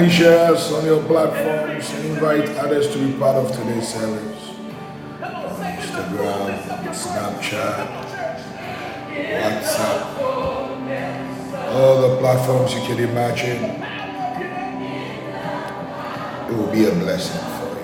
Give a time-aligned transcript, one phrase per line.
[0.00, 4.54] Kindly share us on your platforms and invite others to be part of today's service.
[5.20, 6.56] Instagram,
[6.88, 7.86] Snapchat,
[9.12, 10.18] WhatsApp,
[11.74, 13.62] all the platforms you can imagine.
[16.48, 17.76] It will be a blessing for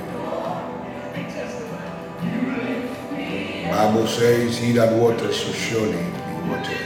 [3.12, 3.68] you.
[3.68, 6.85] Bible says, He that waters shall surely be watered.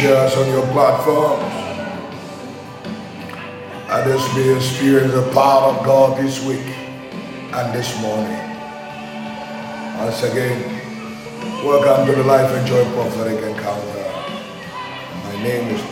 [0.00, 1.44] Share us on your platforms.
[3.90, 6.64] Others may experience the power of God this week
[7.52, 8.40] and this morning.
[9.98, 10.58] Once again,
[11.62, 14.10] welcome to the Life and Joy Prophetic Encounter.
[15.24, 15.82] My name is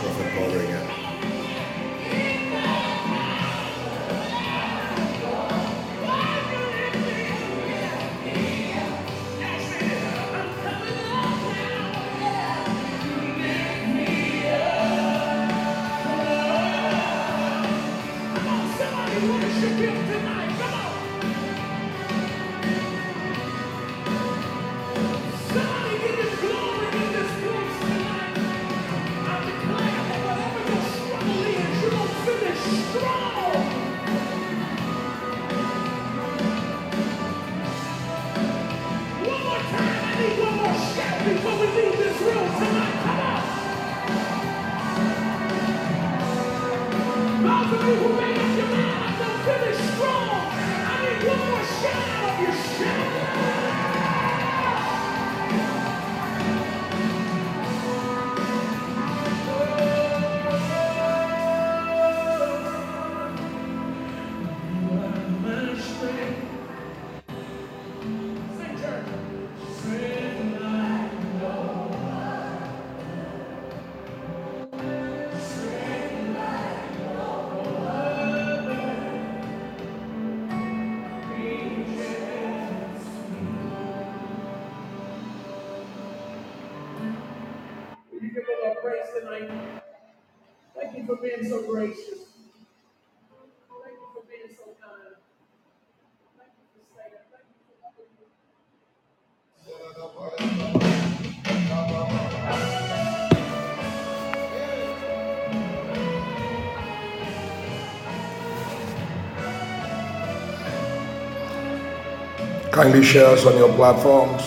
[112.81, 114.41] Kindly share us on your platforms.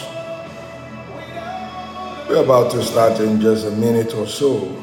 [2.31, 4.75] We're about to start in just a minute or so.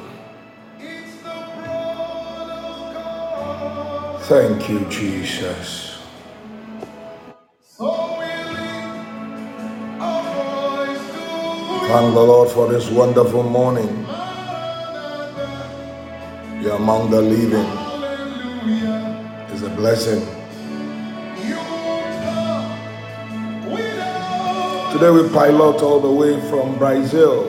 [4.28, 5.98] Thank you, Jesus.
[11.88, 14.06] Thank the Lord for this wonderful morning.
[16.62, 17.66] You're among the living.
[19.51, 20.38] It's a blessing.
[24.91, 27.44] Today we pilot all the way from Brazil.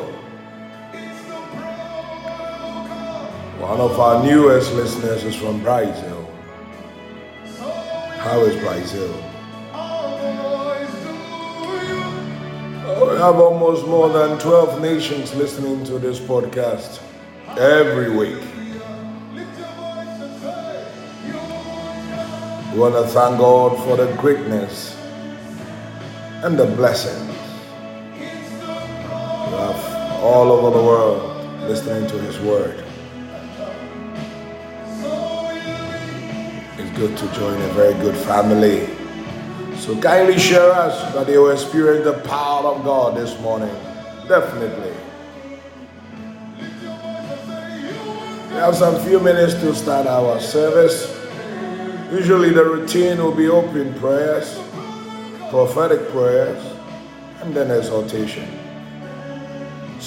[3.58, 6.30] One of our newest listeners is from Brazil.
[8.18, 9.10] How is Brazil?
[13.08, 17.00] We have almost more than 12 nations listening to this podcast
[17.56, 18.42] every week.
[22.74, 24.94] We want to thank God for the greatness
[26.44, 27.29] and the blessings.
[30.30, 32.84] All over the world listening to His Word.
[36.78, 38.88] It's good to join a very good family.
[39.76, 43.74] So kindly share us that you will experience the power of God this morning.
[44.28, 44.92] Definitely.
[48.50, 51.10] We have some few minutes to start our service.
[52.12, 54.60] Usually the routine will be open prayers,
[55.50, 56.62] prophetic prayers,
[57.42, 58.59] and then exhortation.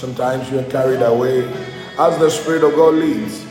[0.04, 1.48] Sometimes you're carried away
[1.98, 3.46] as the Spirit of God leads.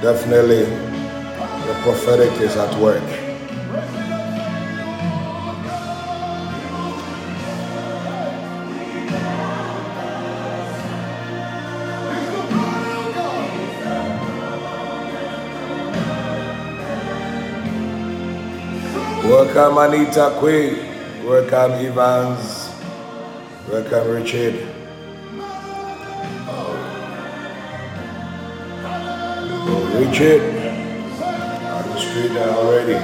[0.00, 0.66] Definitely,
[1.66, 3.25] the prophetic is at work.
[19.26, 21.26] Welcome Anita Quay.
[21.26, 22.70] Welcome Evans.
[23.66, 24.54] Welcome Richard.
[29.98, 30.42] Richard.
[31.58, 32.94] On the street there already.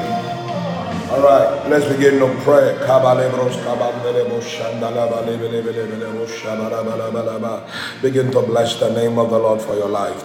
[1.11, 2.79] All right, let's begin to pray.
[8.01, 10.25] Begin to bless the name of the Lord for your life.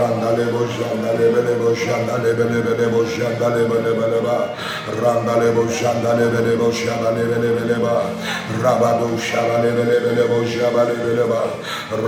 [0.00, 4.38] Randale boşandale bele boşandale bele bele boşandale bele bele ba.
[5.02, 8.02] Randale boşandale bele boşandale bele bele ba.
[8.64, 11.42] Rabado şabale bele bele boşabale bele ba.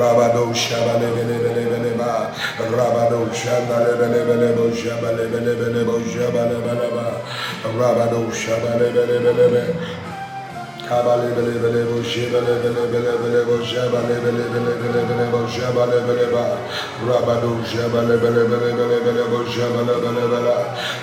[0.00, 2.32] Rabado şabale bele bele bele ba.
[2.76, 7.06] Rabado şandale bele bele boşabale bele bele boşabale bele ba.
[7.80, 9.64] Rabado şabale bele bele bele
[10.86, 15.42] Kabale bele bele bo shebele bele bele bele bo shabale bele bele bele bele bo
[15.50, 16.46] shabale bele ba
[17.02, 20.54] rabado shabale bele bele bele bele bo shabale bele bele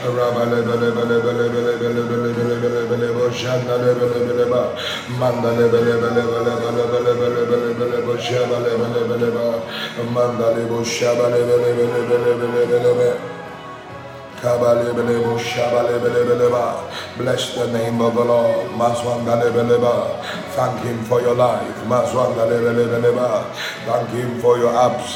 [0.07, 4.71] rabale bele bele bele bele bele bele bele bele bele bo shandale bele bele ba
[5.19, 9.45] mandale bele bele bele bele bele bele bele bele bo shabale bele bele ba
[10.15, 13.42] mandale bo shabale bele bele bele bele bele bele
[17.17, 18.67] Bless the name of the Lord.
[20.55, 21.63] Thank Him for your life.
[23.87, 25.15] Thank Him for your abs.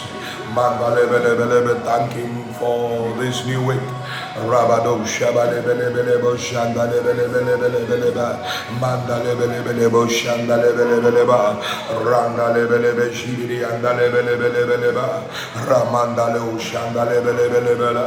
[1.83, 3.96] Thank Him for this new week.
[4.45, 8.39] Rabado Shabalebelebelebo Shandalebelebelebeleba
[8.79, 11.57] Mandalebelebelebo Shandalebelebeleba
[12.05, 15.23] Randalebelebe Shibiri Andalebelebelebeleba
[15.67, 18.05] Ramandale Shandalebelebelebela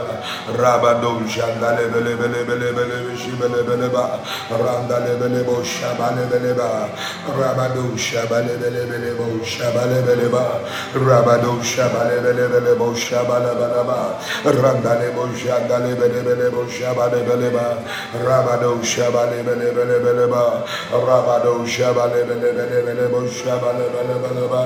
[0.56, 4.18] Rabado Shandalebelebelebelebe Shibelebeleba
[4.50, 6.88] Randalebelebo Shabalebeleba
[7.38, 10.60] Rabado Shabalebelebelebo Shabalebeleba
[10.94, 17.80] Rabado Shabalebelebelebo Shabalabalaba Randalebo Shandalebelebe belebelebo shabalebeleba
[18.24, 24.62] rabado shabalebelebeleba rabado shabalebelebelebo shabalebelebeleba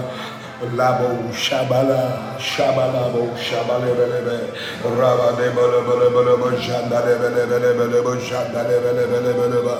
[0.62, 9.76] Labo Shabala Shabalabo Shabalebelebe Rabba de Bolebelebelebe Shandalebelebelebe Shandalebelebelebe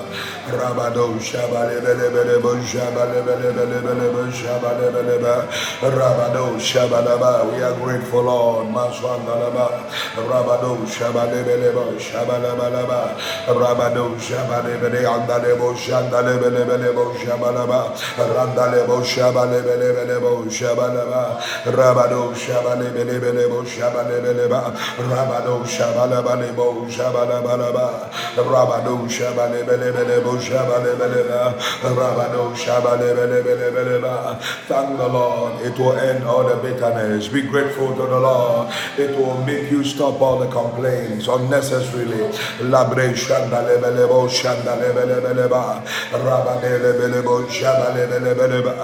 [0.53, 5.49] Rabado Shabalebelebelebe Shabalebelebelebe Shabalebelebe
[5.81, 13.17] Rabado Shabalaba We are grateful Lord Maswandalaba Rabado Shabalebelebe Shabalabalaba
[13.49, 24.75] Rabado Shabalebele Andalebo Shandalebelebelebe Shabalaba Randalebo Shabalebelebelebe shabalaba, rabado shabalebelebelebo shabalebeleba,
[25.11, 34.41] rabado shabalabalebo shabalabalaba, rabado shabalebelebelebo shabalebeleba, rabado Shabale shabalebelebeleba.
[34.69, 35.63] Thank the Lord.
[35.63, 37.29] It will end all the bitterness.
[37.29, 38.73] Be grateful to the Lord.
[38.99, 42.23] It will make you stop all the complaints unnecessarily.
[42.71, 48.75] Labre shandalebelebo shandalebelebeleba, rabalebelebo shabalebelebeleba,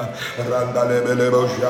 [0.50, 1.69] randalebelebo shabalebelebeleba.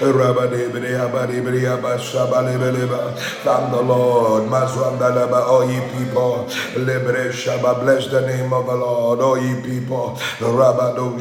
[0.00, 1.26] Rabade lebeleba.
[3.44, 4.48] Thank the Lord.
[4.48, 6.46] Mazwandalaba, ye people.
[7.32, 9.20] Shaba, bless the name of the Lord.
[9.42, 10.18] Ye people.
[10.40, 11.18] Rabado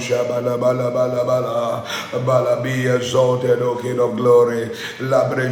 [2.25, 4.69] bala be exalted, O King of glory.
[4.99, 5.51] Labre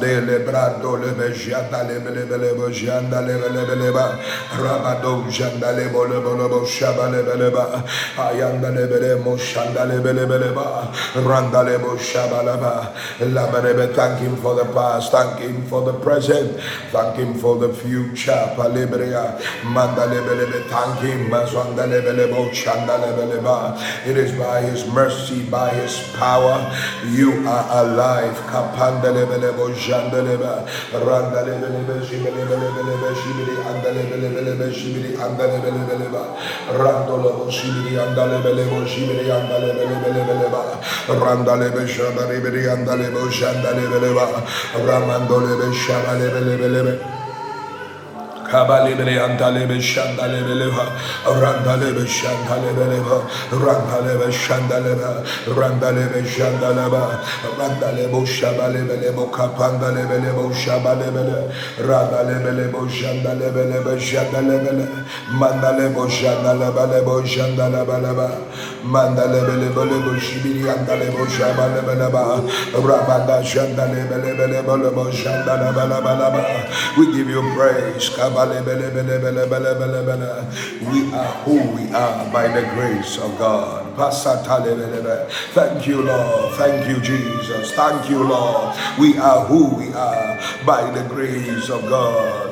[0.00, 0.92] bele bele bo shanda bele ba.
[0.92, 4.18] Rabade le brado le be shanda lebele bele bo shanda lebele bele ba.
[4.52, 7.84] Rabado shanda le bole bole bo shaba lebele ba.
[8.16, 10.92] Ayanda lebele mo shanda lebele bele ba.
[11.16, 12.94] Randa le bo shaba la ba.
[13.20, 17.72] Labarebe, thank him for the past, thank him for the present, thank him for the
[17.72, 18.32] future.
[18.56, 21.30] Palibria, Mandalebelebe, thank him.
[21.30, 23.78] Mazwangalebelebo, Chandalebeleba.
[24.06, 26.58] It is by his mercy, by his power,
[27.10, 28.36] you are alive.
[28.50, 36.22] Kapandalebelebo, Jandaleba, Randalebelebe, Shibelebelebe, Shibili, Andalebelebe, Shibili, Andalebeleba,
[36.72, 44.26] Randolobo, Shibili, Andalebelebo, Shibili, Andalebeleba, Randalebe, Shabaribiri, Andalebo, Shandalebeleba,
[44.86, 47.21] Ramandolebe, Shabalebelebelebe.
[48.52, 50.84] Kabalibele antalebe shandalebeleva
[51.24, 53.18] randalebe shandalebeleva
[53.64, 55.24] randalebe shandaleba
[55.56, 57.02] randalebe shandaleba
[57.58, 61.48] randalebo shabalebelebo kapandalebelebo shabalebele
[61.80, 64.86] randalebelebo shandalebelebe shandalebele
[65.40, 68.28] mandalebo shandalebelebo shandalebeleba
[68.84, 72.22] mandalebelebo shibiri andalebo shabalebeleba
[72.84, 76.42] rabanda shandalebelebelebo shandalebeleba
[76.98, 78.10] we give you praise
[80.90, 83.82] we are who we are by the grace of God.
[85.54, 86.54] Thank you, Lord.
[86.54, 87.72] Thank you, Jesus.
[87.72, 88.74] Thank you, Lord.
[88.98, 92.51] We are who we are by the grace of God.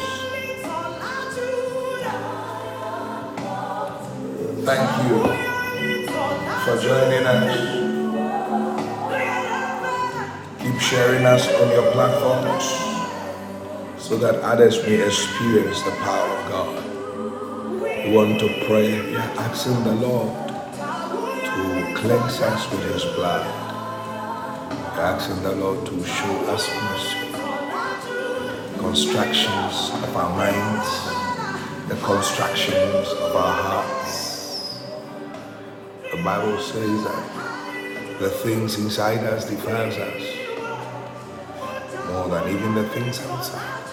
[4.63, 5.17] Thank you
[6.65, 7.53] for joining us.
[10.61, 12.65] Keep sharing us on your platforms
[13.97, 18.05] so that others may experience the power of God.
[18.05, 19.01] We want to pray.
[19.01, 23.43] We are asking the Lord to cleanse us with his blood.
[24.69, 27.17] We are Asking the Lord to show us mercy.
[28.77, 34.30] Constructions of our minds, the constructions of our hearts.
[36.11, 40.23] The Bible says that the things inside us defiles us
[42.07, 43.85] more than even the things outside.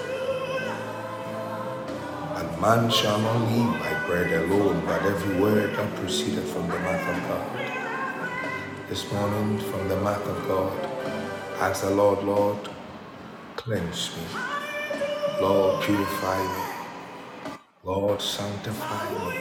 [2.22, 6.78] And man shall not live by bread alone, but every word that proceeded from the
[6.80, 7.72] mouth of God.
[8.88, 10.78] This morning, from the mouth of God,
[11.60, 12.68] ask the Lord, Lord,
[13.56, 14.24] cleanse me.
[15.40, 16.64] Lord, purify me.
[17.84, 19.38] Lord, sanctify me.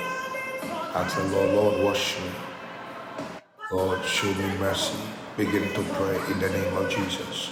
[0.96, 2.47] Ask the Lord, Lord, wash me.
[3.70, 4.96] Lord, show me mercy.
[5.36, 7.52] Begin to pray in the name of Jesus.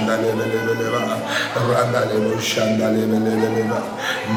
[0.00, 1.02] şandalebelebeleba
[1.72, 3.78] randalebu şandalebelebeleba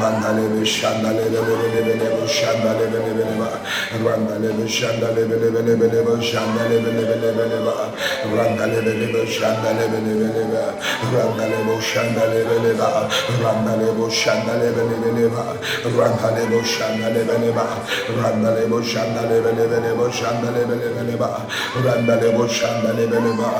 [0.00, 3.48] mandalebu şandalebelebeleba şandalebelebeleba
[4.04, 7.74] randalebu şandalebelebeleba şandalebelebeleba
[8.36, 10.62] randalebu şandalebelebeleba
[11.14, 12.88] randalebu şandalebeleba
[13.44, 15.44] randalebu şandalebelebeleba
[15.98, 17.66] randalebu şandalebeleba
[18.22, 21.30] randalebu şandalebelebeleba şandalebelebeleba
[21.86, 23.50] randalebu şandalebeleba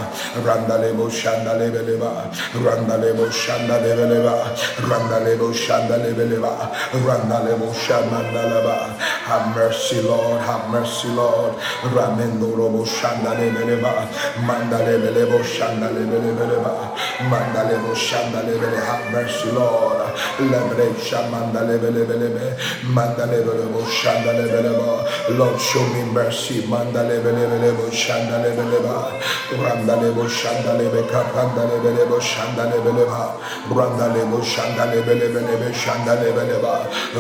[0.47, 2.31] randalebu şandalebeleba lebeleba,
[2.65, 4.55] randa lebo shanda lebeleba,
[4.89, 6.71] randa lebo shanda lebeleba,
[7.07, 8.97] randa lebo shamanda leba.
[9.25, 11.55] Have mercy, Lord, have mercy, Lord.
[11.95, 14.09] Ramendo robo shanda lebeleba,
[14.47, 16.95] manda lebelebo shanda lebeleba,
[17.31, 18.79] manda lebo shanda lebele.
[18.85, 20.13] Have mercy, Lord.
[20.39, 22.57] Lebre shamanda lebelebelebe,
[22.93, 25.05] manda lebelebo shanda lebeleba.
[25.39, 29.21] Lord, show me mercy, manda lebelebelebo shanda lebeleba,
[29.63, 33.37] randa lebo shanda lebe kapanda lebe belebo şandale beleba
[33.71, 36.75] brandale bo şandale bele belebe şandale beleba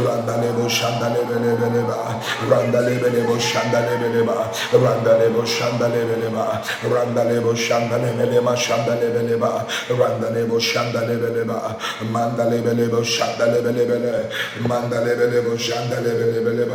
[0.06, 1.98] randale bo şandale bele beleba
[2.50, 4.36] randale bele bo şandale beleba
[4.84, 6.62] randale bo şandale beleba
[6.94, 9.66] randale bo şandale beleba şandale beleba
[10.00, 11.58] randale bo şandale beleba
[12.12, 14.14] mandale bele şandale bele
[14.68, 16.12] mandale bele şandale
[16.46, 16.66] bele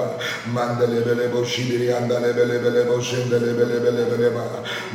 [0.53, 4.43] mandale bele şibiri andale bele bo şindale bele beleba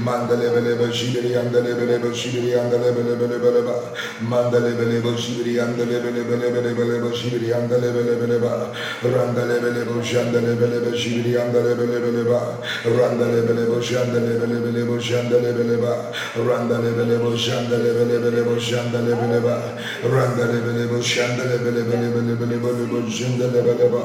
[0.06, 3.80] mandale bele şibiri andale bele bo şibiri andale Mandelebelebelebeleba,
[4.20, 8.70] Mandelebelebo Shibri and the Lebelebelebelebeleba Shibri and the Lebelebeleba,
[9.00, 19.56] Randalebelebo Shandelebelebe Shibri and the Lebelebeleba, Randalebelebo Shandelebelebelebo Shandelebeleba, Randalebelebo Shandelebelebelebo Shandelebeleba,
[20.04, 24.02] Randalebelebo Shandelebelebelebelebo Shandelebeleba,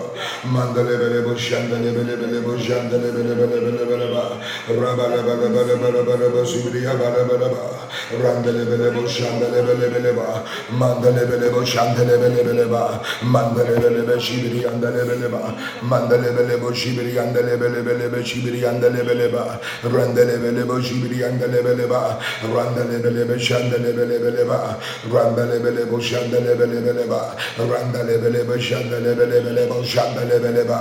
[0.47, 4.23] Mandelebelebo Shandelebelebelebo Shandelebelebelebeleba,
[4.69, 7.63] Rabalebelebelebelebelebo Shibri Abalebeleba,
[8.11, 10.43] Randalebelebo bele bele bu şandele bele bele ba
[10.79, 15.41] mandele bele bu şandele bele bele ba mandele bele be şibiri yandele bele ba
[15.81, 19.59] mandele bele bu şibiri yandele bele bele be şibiri yandele bele ba
[19.95, 22.19] rendele bele bu şibiri yandele bele ba
[22.55, 24.77] rendele bele be şandele bele bele ba
[25.13, 30.43] rendele bele bu şandele bele bele ba rendele bele bu şandele bele bele bu şandele
[30.43, 30.79] bele ba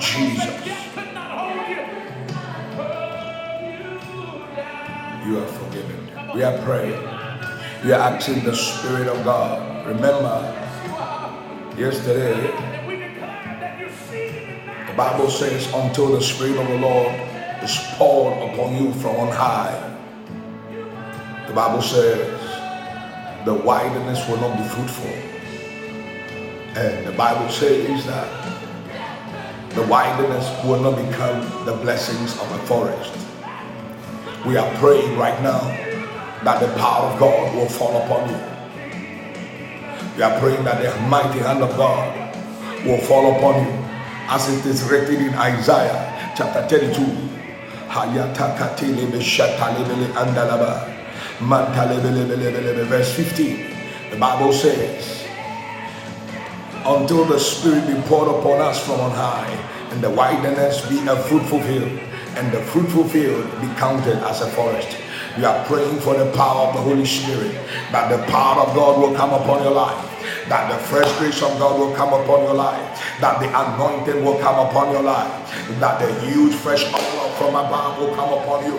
[0.00, 0.44] Jesus.
[5.26, 6.10] You are forgiven.
[6.34, 7.02] We are praying.
[7.84, 9.86] We are asking the Spirit of God.
[9.86, 10.52] Remember,
[11.78, 12.50] yesterday,
[14.86, 17.12] the Bible says, until the Spirit of the Lord
[17.62, 19.80] is poured upon you from on high.
[21.46, 22.40] The Bible says,
[23.44, 25.12] the wilderness will not be fruitful.
[26.76, 28.43] And the Bible says that
[29.74, 33.12] the wilderness will not become the blessings of a forest.
[34.46, 35.60] We are praying right now
[36.44, 38.36] that the power of God will fall upon you.
[40.16, 42.36] We are praying that the mighty hand of God
[42.86, 43.72] will fall upon you
[44.28, 47.02] as it is written in Isaiah chapter 32.
[52.84, 53.66] Verse 15.
[54.10, 55.23] The Bible says,
[56.86, 59.50] Until the Spirit be poured upon us from on high,
[59.90, 61.98] and the wilderness be a fruitful field,
[62.36, 64.96] and the fruitful field be counted as a forest.
[65.38, 67.52] We are praying for the power of the Holy Spirit,
[67.92, 70.10] that the power of God will come upon your life
[70.48, 74.38] that the fresh grace of God will come upon your life, that the anointing will
[74.38, 75.32] come upon your life,
[75.80, 78.78] that the huge fresh oil from above will come upon you.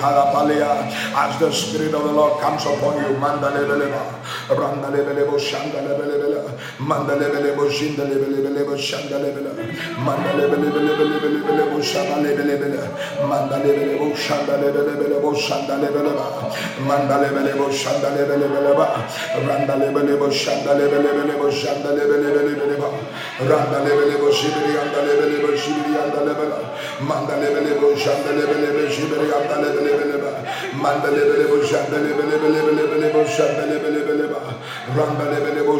[0.00, 4.17] As the Spirit of the Lord comes upon you, Mandalebeleba,
[4.48, 6.42] Randalebelebo, Shandalebelebele,
[6.78, 9.50] Mandalebelebo, Shindalebelebelebo, Shandalebele,
[10.04, 12.82] Mandalebelebelebelebelebo, Shandalebelebele,
[13.28, 16.26] Mandalebelebo, Shandalebelebelebo, Shandalebeleba,
[16.86, 18.86] Mandalebelebo, Shandalebelebeleba,
[19.46, 22.88] Randalebelebo, Shandalebelebelebo, Shandalebelebeleba,
[23.40, 26.58] Randalebelebo, Shibiri, Andalebelebo, Shibiri, Andalebele,
[27.00, 30.30] Mandalebelebo, Shandalebelebe, Shibiri, Andalebele, lebeleba
[30.82, 31.64] mandale belebo
[34.18, 34.40] lebelebeleba
[34.96, 35.78] rambelebelebo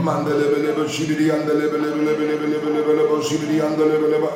[0.00, 0.84] mandelebelebo
[3.22, 4.30] şibiri yandele bele ba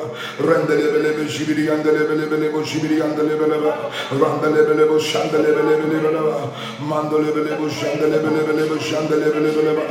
[0.47, 3.71] rendele bele be şibiri yandele bele bele bo şibiri yandele bele ba
[4.21, 6.35] rendele bele bo şandele bele bele bele ba
[6.89, 9.83] mandele bele bo şandele bele bele bo şandele bele bele ba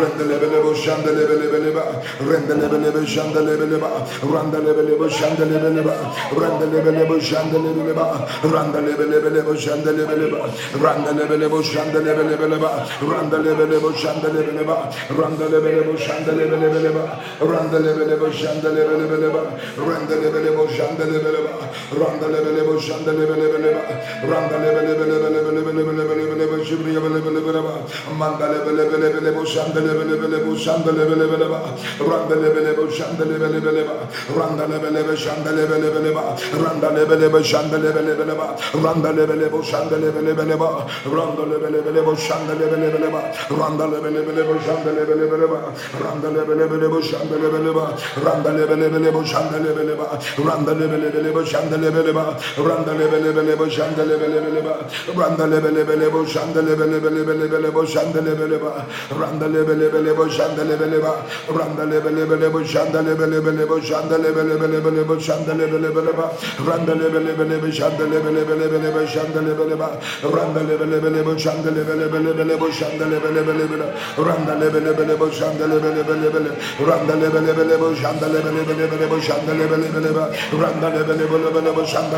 [0.00, 1.84] rendele bele bo şandele bele bele ba
[2.30, 3.90] rendele bele bo şandele bele ba
[4.32, 5.94] rendele bele bo şandele bele ba
[6.40, 8.06] rendele bele bo şandele bele ba
[8.52, 10.40] rendele bele bele bo şandele bele ba
[10.84, 12.70] rendele bele bo şandele bele bele ba
[13.10, 14.76] rendele bele bo şandele bele ba
[15.18, 17.04] rendele bele bo şandele bele bele ba
[17.50, 19.42] rendele bele bo şandale bele bele ba
[19.88, 21.52] randale bele bo şandale bele ba
[22.00, 23.82] randale bele bo şandale bele bele ba
[24.30, 27.72] randale bele bele bele bele bele bele bele bele bo şibriye bele bele bele ba
[28.20, 31.60] mandale bele bele bele bo şandale bele bele bo şandale bele bele ba
[32.10, 33.94] randale bele bo şandale bele bele ba
[34.38, 36.24] randale bele be şandale bele bele ba
[36.64, 38.46] randale bele be şandale bele bele ba
[38.84, 40.70] randale bele bo şandale bele bele ba
[41.16, 43.20] randale bele bele bo şandale bele bele ba
[43.60, 45.58] randale bele bele bo şandale bele bele ba
[46.04, 47.84] randale bele bele bo şandale bele ba
[48.32, 50.04] randa lebe lebe lebe şanda lebe lebe
[50.48, 52.22] randa lebe lebe lebe şanda lebe lebe
[52.68, 54.72] randa lebe lebe lebe şanda lebe lebe lebe
[55.18, 58.70] randa lebe lebe lebe şanda lebe lebe lebe lebe lebe şanda lebe lebe
[59.20, 61.12] randa lebe lebe lebe şanda lebe lebe
[61.58, 65.78] randa lebe lebe lebe şanda lebe lebe lebe şanda lebe lebe lebe lebe şanda lebe
[65.82, 66.24] lebe lebe
[66.68, 69.88] randa lebe lebe lebe şanda lebe lebe lebe lebe şanda lebe lebe
[70.36, 73.86] randa lebe lebe lebe şanda lebe lebe lebe lebe şanda lebe lebe lebe
[74.26, 76.52] randa lebe lebe lebe şanda lebe lebe lebe lebe
[76.88, 80.24] randa lebe lebe lebe şanda Randa lebele bele bele bo şanda lebele bele be.
[80.62, 82.12] Randa lebele bele bele bo şanda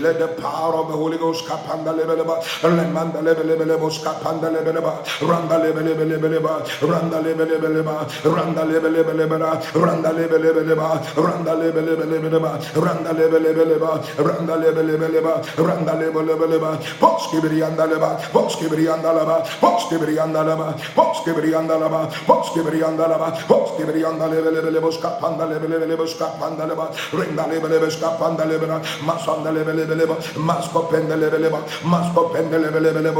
[0.00, 5.58] let the power of the Holy Ghost come panda lebeleba, lemanda lebelebelebo skapanda lebeleba, randa
[5.58, 16.70] lebelebelebeleba, randa lebelebeleba, randa lebelebelebela, randa lebelebeleba, randa lebelebelebeleba, randa lebelebeleba, randa lebelebeleba, randa lebelebeleba,
[17.00, 23.28] boski brianda leba, boski brianda leba, boski brianda leba, boski brianda leba, boski brianda leba,
[23.48, 31.16] boski brianda lebelebelebo skapanda lebelebelebo skapanda leba, renda lebelebelebo skapanda lebera, masanda lebelebelebo, masko pende
[31.16, 33.10] lebelebelebo lebeleba masko pendelebe lebele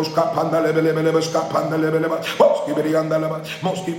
[3.63, 3.93] moski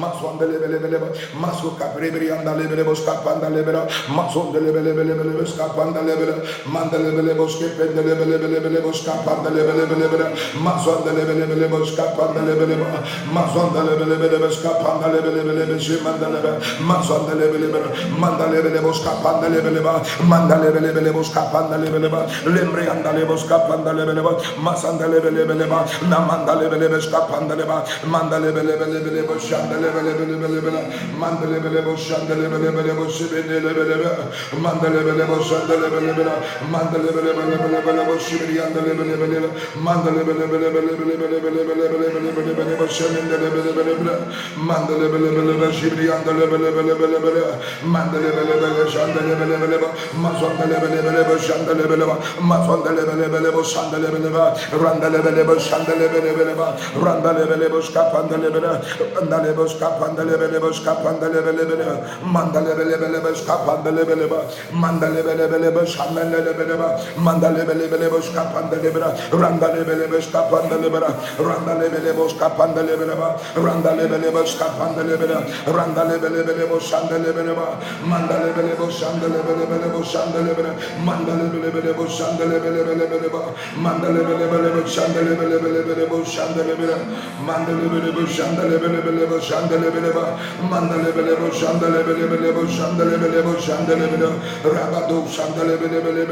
[0.00, 1.06] maso andelebe lebeleba
[1.38, 3.72] maso kapre brianda lebele boska pandelebe
[4.14, 6.34] maso andelebe lebele lebele boska pandelebe
[6.66, 8.80] mandelebe lebele boski pendelebe lebele
[10.62, 10.90] maso
[13.30, 13.60] maso
[22.10, 24.30] maso lembre andale lebe boska panda lebe lebe
[24.62, 25.76] masanda lebe lebe lebe
[26.08, 30.48] na manda lebe lebe skapanda lebe manda lebe lebe lebe lebe shanda lebe lebe lebe
[30.48, 30.70] lebe
[31.18, 34.10] manda lebe lebe shanda lebe lebe lebe shibene lebe lebe
[34.62, 36.24] manda lebe lebe shanda lebe lebe
[36.72, 40.80] manda lebe lebe lebe lebe lebe shibiri anda lebe lebe lebe manda lebe lebe lebe
[40.80, 44.12] lebe lebe lebe lebe lebe lebe lebe lebe lebe shemende lebe lebe lebe
[44.56, 47.52] manda lebe lebe lebe shibiri anda lebe lebe lebe lebe lebe
[47.84, 49.88] manda lebe lebe lebe shanda lebe lebe lebe
[52.50, 56.66] mazonda lebe Randelebelebo Sandelebeleba, Randelebelebo Sandelebeleba,
[83.10, 83.40] bele bele
[83.84, 84.82] mandele bele bele ba
[85.14, 86.18] bele bele bele bu
[86.80, 86.96] bele
[87.46, 88.22] mandele bele bu
[88.58, 89.38] bele bele bu
[89.94, 90.24] bele ba
[91.16, 92.50] bele bu şandele bele bele
[93.22, 93.52] bele bu
[93.88, 94.28] bele
[94.74, 96.22] rabado şandele bele bele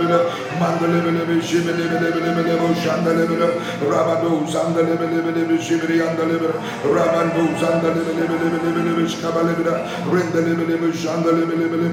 [0.00, 0.18] bele
[0.60, 2.52] mandele bele be şibiri bele bele bele
[3.30, 3.48] bele
[3.92, 5.64] rabado şandele bele bele bele bele
[9.36, 9.72] bele bele
[10.12, 11.88] rendele bele bele bele bele bele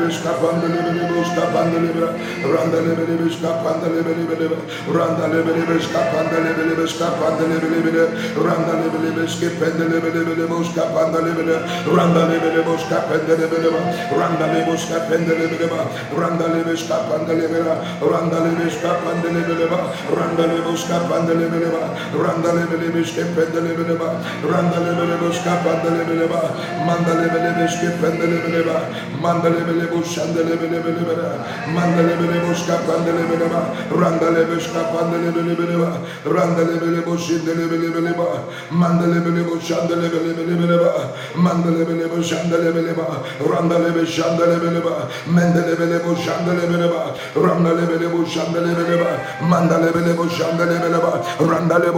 [0.00, 2.06] be panda lebe
[2.42, 4.56] randa lebe lebe shka panda lebe lebe lebe
[4.90, 8.04] randa lebe lebe shka panda lebe lebe shka panda lebe lebe lebe
[8.46, 11.62] randa lebe lebe shke panda lebe lebe lebe shka panda lebe lebe
[11.96, 13.80] randa lebe lebe shka panda lebe lebe
[14.18, 15.58] randa lebe shka panda lebe
[16.18, 17.60] randa lebe shka panda lebe
[18.10, 19.78] randa lebe shka panda lebe lebe
[20.18, 21.80] randa lebe shka panda lebe lebe
[22.24, 24.08] randa lebe lebe shke panda lebe lebe
[24.50, 25.90] randa lebe lebe shka panda
[26.86, 28.74] manda lebe lebe shke panda lebe
[29.22, 30.90] manda lebe lebe shanda lebe lebe
[31.74, 33.60] mandelebele boşka pandelebele ba
[34.00, 35.76] randelebeşka pandelebele
[36.36, 38.16] randelebele boşindelebele
[38.70, 40.92] mandelebele boşandelebele ba
[41.36, 43.06] mandelebele boşandelebele ba
[43.50, 44.94] randelebe şandelebele ba
[45.26, 47.02] mendelebele boşandelebele ba
[47.46, 49.10] randelebele boşandelebele ba
[49.50, 51.92] mandelebele boşandelebele ba randele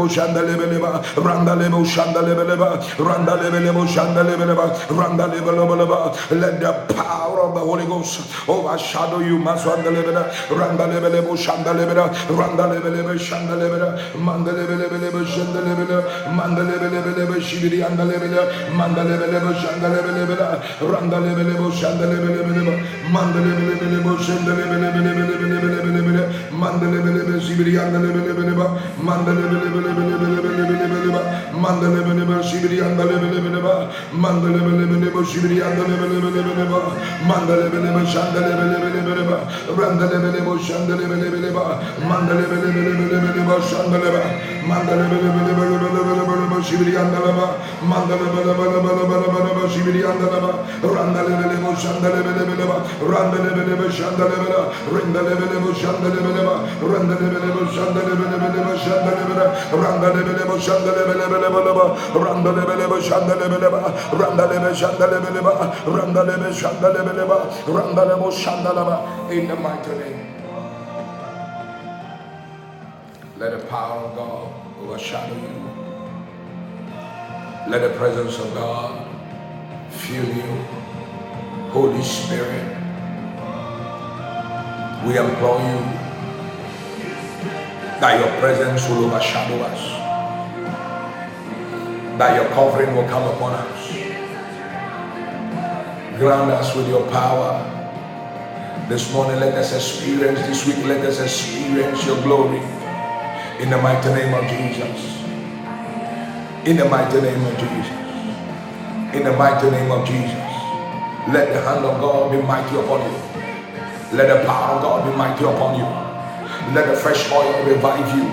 [6.31, 10.23] let the power of the Holy Ghost overshadow you masandalebele
[10.61, 12.05] randalebele bu şandalebele
[12.41, 13.89] randalebele şandalebele
[14.27, 14.87] mandalebele
[15.35, 15.99] şandalebele
[16.37, 18.41] mandalebele şibiri yandalebele
[18.79, 20.47] mandalebele şandalebele
[20.93, 22.75] randalebele bu şandalebele
[23.15, 24.89] mandalebele bu şandalebele
[26.61, 28.55] mandalebele şibiri yandalebele
[29.07, 29.75] mandalebele
[31.63, 33.75] mandalebele şibiri yandalebele
[34.23, 36.67] mandalebele şibiri yandalebele
[37.29, 39.41] mandalebele şandalebele ba
[39.83, 41.63] randele bele bo şandele bele bele ba
[42.09, 44.23] mandele bele bele bele bele ba şandele ba
[44.69, 47.47] mandele bele bele bele bele bele bele ba şibiri yandele ba
[47.91, 50.53] mandele bele bele bele bele bele ba şibiri yandele ba
[50.95, 52.77] randele bele bo şandele bele bele ba
[53.13, 54.61] randele bele bo şandele bele
[54.93, 55.71] randele bele bo
[56.49, 56.55] ba
[56.93, 59.47] randele bele bo şandele bele bele ba şandele bele
[59.83, 60.45] randele bele
[61.33, 61.85] bele bele ba
[62.25, 63.81] randele bele bo şandele ba
[64.21, 65.53] randele bele şandele ba
[65.97, 67.39] randele bele şandele ba
[67.77, 68.97] randele bo şandele ba
[69.31, 70.35] in the mighty name.
[73.39, 75.65] Let the power of God overshadow you.
[77.71, 79.09] Let the presence of God
[79.91, 80.65] fill you.
[81.73, 82.69] Holy Spirit,
[85.05, 85.79] we implore you
[88.01, 89.81] that your presence will overshadow us,
[92.19, 93.93] that your covering will come upon us.
[96.19, 97.74] Ground us with your power
[98.89, 102.61] this morning, let us experience, this week, let us experience your glory
[103.59, 105.25] in the mighty name of Jesus.
[106.69, 107.89] In the mighty name of Jesus.
[109.17, 110.37] In the mighty name of Jesus.
[111.33, 113.17] Let the hand of God be mighty upon you.
[114.13, 115.89] Let the power of God be mighty upon you.
[116.75, 118.25] Let the fresh oil revive you.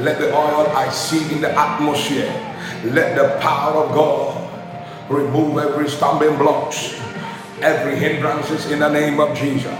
[0.00, 2.30] Let the oil I see in the atmosphere.
[2.84, 6.94] Let the power of God remove every stumbling blocks,
[7.60, 9.78] every hindrances in the name of Jesus.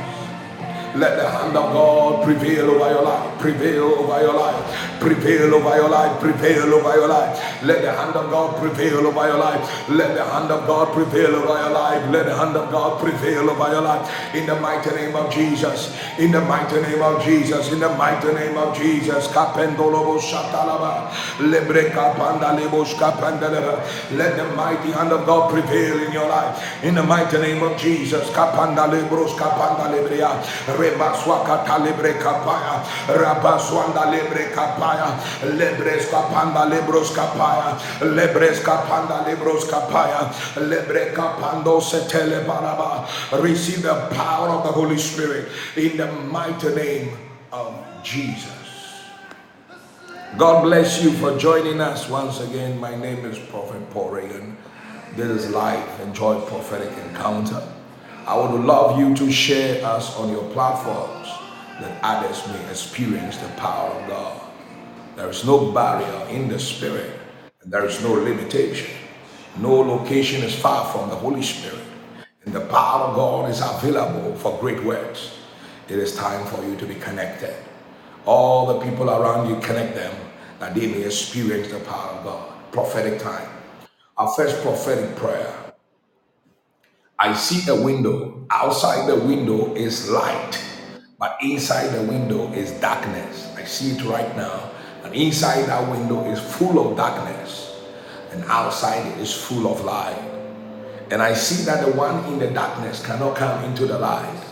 [0.95, 5.77] Let the hand of God prevail over your life, prevail over your life, prevail over
[5.77, 7.39] your life, prevail over your life.
[7.63, 9.63] Let the hand of God prevail over your life.
[9.89, 12.11] Let the hand of God prevail over your life.
[12.11, 14.35] Let the hand of God prevail over your life.
[14.35, 15.95] In the mighty name of Jesus.
[16.19, 17.71] In the mighty name of Jesus.
[17.71, 19.29] In the mighty name of Jesus.
[19.29, 21.07] Kapendolobo shatalaba.
[21.39, 23.79] Lebreka pandalebo skapandalaba.
[24.19, 26.83] Let the mighty hand of God prevail in your life.
[26.83, 28.29] In the mighty name of Jesus.
[28.31, 30.35] Kapandalebros kapandalebria.
[32.27, 32.83] Kapaya,
[33.37, 35.19] Rabaswanda lebre kapaya,
[35.57, 40.33] Lebres kapanda lebros kapaya, Lebres kapanda lebros kapaya,
[40.69, 43.07] Lebre kapando setele baraba.
[43.43, 47.17] Receive the power of the Holy Spirit in the mighty name
[47.53, 48.53] of Jesus.
[50.39, 52.79] God bless you for joining us once again.
[52.79, 54.57] My name is Prophet Paul Reagan.
[55.15, 57.63] This is Life Enjoy Prophetic Encounter.
[58.27, 61.46] I would love you to share us on your platforms
[61.81, 64.43] that others may experience the power of God.
[65.17, 67.13] There is no barrier in the Spirit,
[67.63, 68.91] and there is no limitation.
[69.59, 71.85] No location is far from the Holy Spirit,
[72.45, 75.39] and the power of God is available for great works.
[75.89, 77.55] It is time for you to be connected.
[78.27, 80.15] All the people around you, connect them
[80.61, 82.73] that they may experience the power of God.
[82.73, 83.49] Prophetic time.
[84.19, 85.55] Our first prophetic prayer
[87.19, 88.47] I see a window.
[88.51, 90.61] Outside the window is light,
[91.19, 93.53] but inside the window is darkness.
[93.57, 94.71] I see it right now.
[95.05, 97.81] And inside that window is full of darkness,
[98.33, 100.21] and outside it is full of light.
[101.11, 104.43] And I see that the one in the darkness cannot come into the light,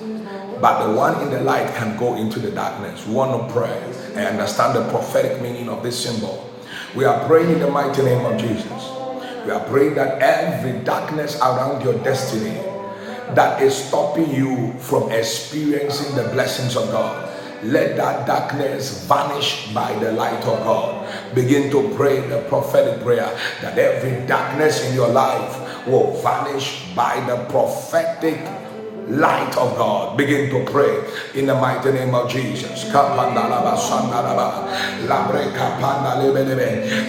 [0.60, 3.04] but the one in the light can go into the darkness.
[3.06, 3.82] We want to pray
[4.14, 6.48] and understand the prophetic meaning of this symbol.
[6.94, 8.90] We are praying in the mighty name of Jesus.
[9.44, 12.56] We are praying that every darkness around your destiny
[13.34, 17.30] that is stopping you from experiencing the blessings of God,
[17.62, 21.08] let that darkness vanish by the light of God.
[21.34, 23.30] Begin to pray the prophetic prayer
[23.62, 28.38] that every darkness in your life will vanish by the prophetic
[29.08, 30.16] light of God.
[30.16, 32.84] Begin to pray in the mighty name of Jesus.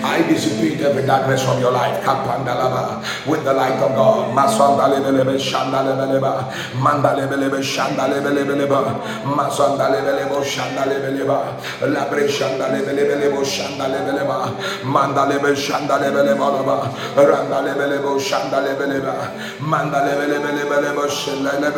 [0.03, 2.05] I dissipate every darkness from your life.
[3.27, 4.33] With the light of God.
[14.85, 15.45] Mandalebe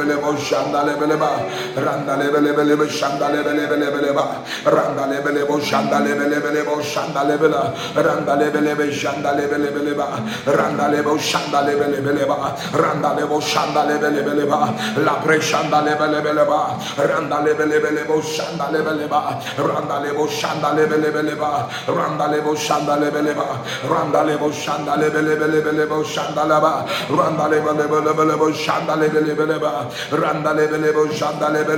[0.08, 1.32] lebelebo shanda lebeleba
[1.76, 10.08] randa lebelebelebe shanda lebelebeleba randa lebelebo shanda lebelebelebo shanda lebela randa lebelebe shanda lebelebeleba
[10.46, 14.60] randa lebo shanda lebelebeleba randa lebo shanda lebelebeleba
[15.04, 22.96] la pre shanda lebelebeleba randa lebelebelebo shanda lebeleba randa lebo shanda lebelebeleba randa lebo shanda
[22.98, 23.48] lebeleba
[23.90, 31.76] randa lebo shanda lebelebelebo shanda leba randa lebelebelebo shanda lebelebeleba randa lebe lebo shanda lebe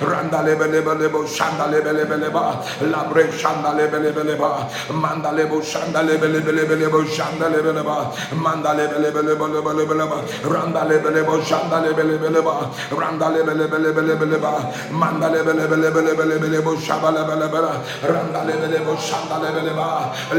[0.00, 2.42] randa lebe lebe lebo shanda lebe lebe lebe
[2.92, 4.48] la bre shanda lebe lebe lebe
[4.92, 7.96] manda lebo shanda lebe lebe lebe lebo shanda lebe lebe
[8.36, 10.16] manda lebe lebe lebe lebe lebe lebe
[10.48, 12.52] randa lebe lebo shanda lebe lebe lebe
[12.98, 14.52] randa lebe lebe lebe lebe lebe
[14.90, 17.60] manda lebe lebe lebe lebe lebe lebo shaba lebe
[18.02, 19.86] randa lebe lebo shanda lebe lebe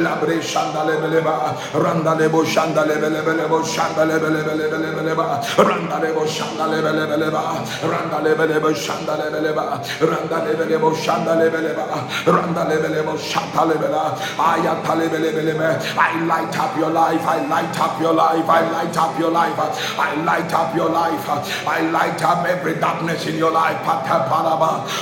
[0.04, 1.34] la bre shanda lebe lebe
[1.74, 5.26] randa lebo shanda lebe lebe lebo shanda lebe lebe lebe lebe
[5.58, 7.44] randa lebo shanda lebe lebe leba.
[7.84, 9.82] Randa lebe lebe shanda lebe leba.
[10.00, 11.86] Randa lebe lebe shanda lebe leba.
[12.26, 14.16] Randa lebe lebe shanda lebe la.
[14.38, 15.68] Ayata lebe lebe lebe.
[15.98, 17.26] I light up your life.
[17.26, 18.48] I light up your life.
[18.48, 19.60] I light up your life.
[20.00, 21.28] I light up your life.
[21.68, 23.80] I light up every darkness in your life.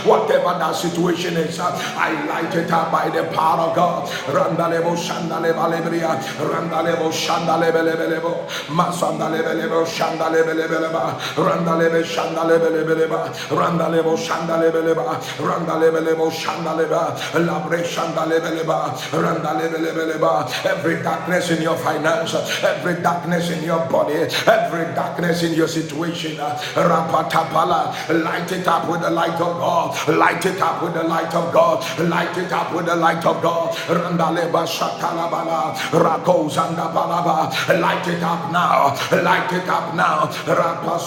[0.06, 4.10] Whatever that situation is, I light it up by the power of God.
[4.34, 6.18] Randa lebo shanda leba lebria.
[6.40, 6.78] Randa
[11.38, 13.18] lebo shanda lebe lebe lebo.
[13.68, 15.20] Masanda lebe lebo shanda lebe lebe leba.
[15.40, 15.98] Randa lebe shanda lebe lebe leba.
[15.98, 16.78] Randa lebo shanda leba.
[16.78, 17.16] Randa lebe leba.
[17.48, 19.12] Labre shanda lebe leba.
[19.12, 20.66] Randa lebe lebe leba.
[20.66, 24.16] Every darkness in your finance, every darkness in your body,
[24.48, 27.94] every darkness in your situation, rapatapala,
[28.24, 29.96] light it up with the light of God.
[30.08, 31.84] Light it up with the light of God.
[32.00, 33.76] Light it up with the light of God.
[33.90, 35.76] Randa leba shatalabala.
[35.92, 37.52] Rako zanda balaba.
[37.80, 38.96] Light it up now.
[39.24, 40.28] Light it up now.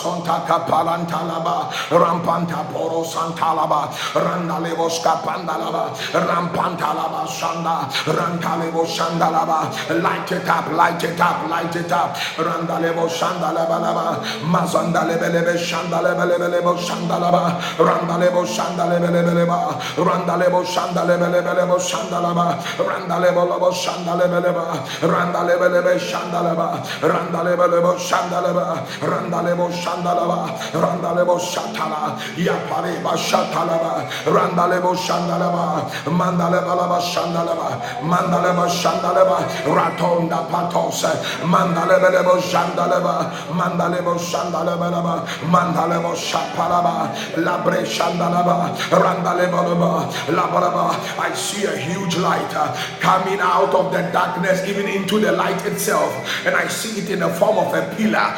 [0.01, 1.71] Rapasonta kapalantalaba.
[1.91, 3.91] Rampanta poro santalaba.
[4.15, 5.93] Randalebo skapandalaba.
[6.13, 7.89] Rampantalaba shanda.
[8.07, 9.71] Rantalebo shandalaba.
[10.03, 12.17] Light it up, light it up, light it up.
[12.39, 14.21] Randalebo shandalaba laba.
[14.43, 17.61] Mazandalebelebe shandalebelebelebo shandalaba.
[17.79, 19.79] Randalebo shandalebelebeleba.
[19.97, 22.59] Randalebo shandalebelebelebo shandalaba.
[22.79, 24.85] Randalebo lobo shandalebeleba.
[25.03, 26.83] Randalebelebe shandalaba.
[27.03, 28.85] Randalebelebo shandalaba.
[29.01, 30.41] Randalebo shandalaba.
[30.73, 32.19] Randalebo shatala.
[32.37, 34.09] Yapareba shatalaba.
[34.27, 35.89] Randalebo shandalaba.
[36.07, 37.69] Mandalebalaba shandalaba.
[38.03, 39.39] Mandaleba shandalaba.
[39.65, 41.05] Ratonda patos.
[41.43, 43.33] Mandalebelebo shandalaba.
[43.59, 45.25] Mandalebo shandalaba.
[45.49, 47.11] Mandalebo shapalaba.
[47.37, 48.77] Labre shandalaba.
[48.91, 50.11] Randalebalaba.
[50.29, 50.91] Labaraba.
[51.19, 55.65] I see a huge light uh, coming out of the darkness, even into the light
[55.67, 56.13] itself.
[56.47, 58.35] And I see it in the form of a pillar.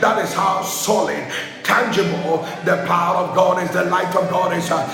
[0.00, 1.24] That is how solid
[1.68, 2.40] tangible.
[2.64, 4.70] The power of God is the light of God is.
[4.70, 4.88] Let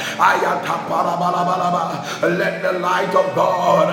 [2.62, 3.88] the light of God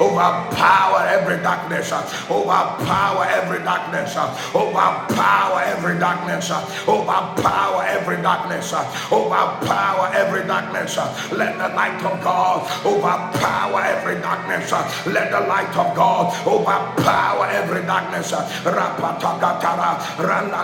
[0.00, 1.92] overpower every darkness.
[2.30, 4.16] Overpower every darkness.
[4.54, 6.50] Overpower every darkness.
[6.88, 8.72] Overpower every darkness.
[9.12, 10.96] Overpower every darkness.
[11.32, 14.72] Let the light of God overpower every darkness.
[15.06, 18.32] Let the light of God overpower every darkness.
[18.32, 20.61] Rapatakatara, Paraba.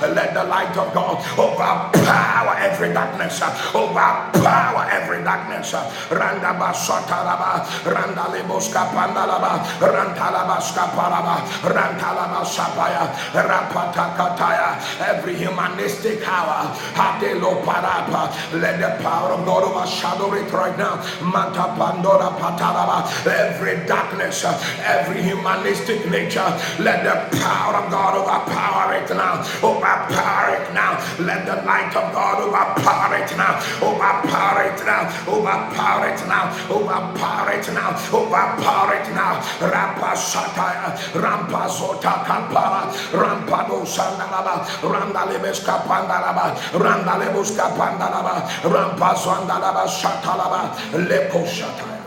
[0.00, 3.40] Let the light of God overpower every darkness.
[3.74, 5.72] Overpower every darkness.
[6.10, 14.78] Randabasataraba, Randaleboska Pandalaba, Rantalabaska Paraba, Rantalabasapaya, Rapatakataya.
[15.08, 18.32] Every humanistic power, Hatelo Parapa.
[18.60, 20.96] Let the power of God overshadow it right now.
[21.22, 23.06] Mata Pandora Patalaba.
[23.26, 24.44] Every darkness,
[24.84, 26.47] every humanistic nature,
[26.78, 29.44] let the power of God overpower it now.
[29.62, 30.98] Overpower it now.
[31.18, 33.58] Let the light of God overpower it now.
[33.82, 35.02] Overpower it now.
[35.28, 36.44] Overpower it now.
[36.70, 37.90] Overpower it now.
[38.12, 39.34] Overpower it now.
[39.60, 40.90] Rapa Sataya.
[41.12, 42.88] Rampa Zota Kampara.
[43.12, 44.64] Rampa Do Sandalaba.
[44.82, 46.56] Randalebes Kapandalaba.
[46.72, 48.48] Randalebus Kapandalaba.
[48.62, 50.72] Rampa Zandalaba Shatalaba.
[51.08, 51.97] Leko Shataya.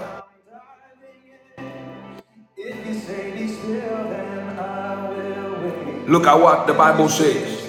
[6.12, 7.68] Look at what the Bible says.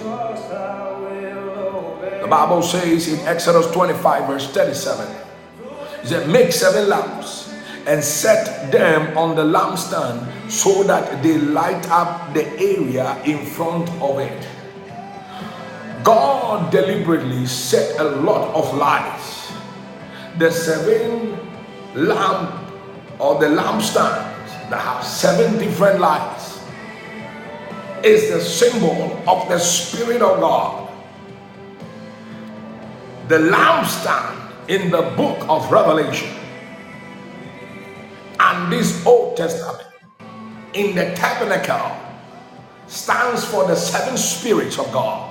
[2.20, 5.07] The Bible says in Exodus 25, verse 37,
[6.03, 7.55] it said, Make seven lamps
[7.86, 13.88] and set them on the lampstand so that they light up the area in front
[14.03, 14.49] of it.
[16.03, 19.53] God deliberately set a lot of lights.
[20.38, 21.38] The seven
[21.95, 22.51] lamp
[23.20, 26.41] or the lampstands that have seven different lights
[28.05, 30.92] is the symbol of the Spirit of God.
[33.28, 36.28] The lampstand in the book of Revelation
[38.40, 39.86] and this Old Testament
[40.74, 41.96] in the tabernacle
[42.86, 45.30] stands for the seven spirits of God.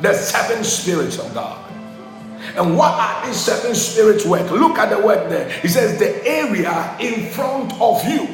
[0.00, 1.70] The seven spirits of God.
[2.56, 4.50] And what are these seven spirits work?
[4.50, 5.48] Look at the word there.
[5.62, 8.28] It says the area in front of you.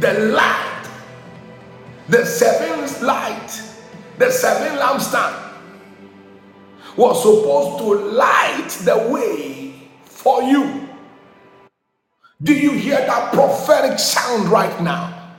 [0.00, 0.71] The light.
[2.12, 3.62] The seventh light.
[4.18, 5.54] The seven lampstand
[6.96, 10.88] was supposed to light the way for you.
[12.42, 15.36] Do you hear that prophetic sound right now?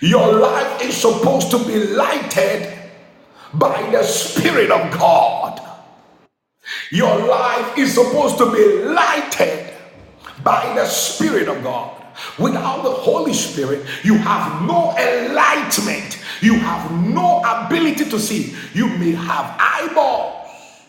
[0.00, 2.72] Your life is supposed to be lighted
[3.54, 5.62] by the Spirit of God.
[6.92, 9.74] Your life is supposed to be lighted
[10.44, 12.02] by the Spirit of God.
[12.38, 16.18] Without the Holy Spirit, you have no enlightenment.
[16.42, 18.54] You have no ability to see.
[18.74, 20.36] You may have eyeballs.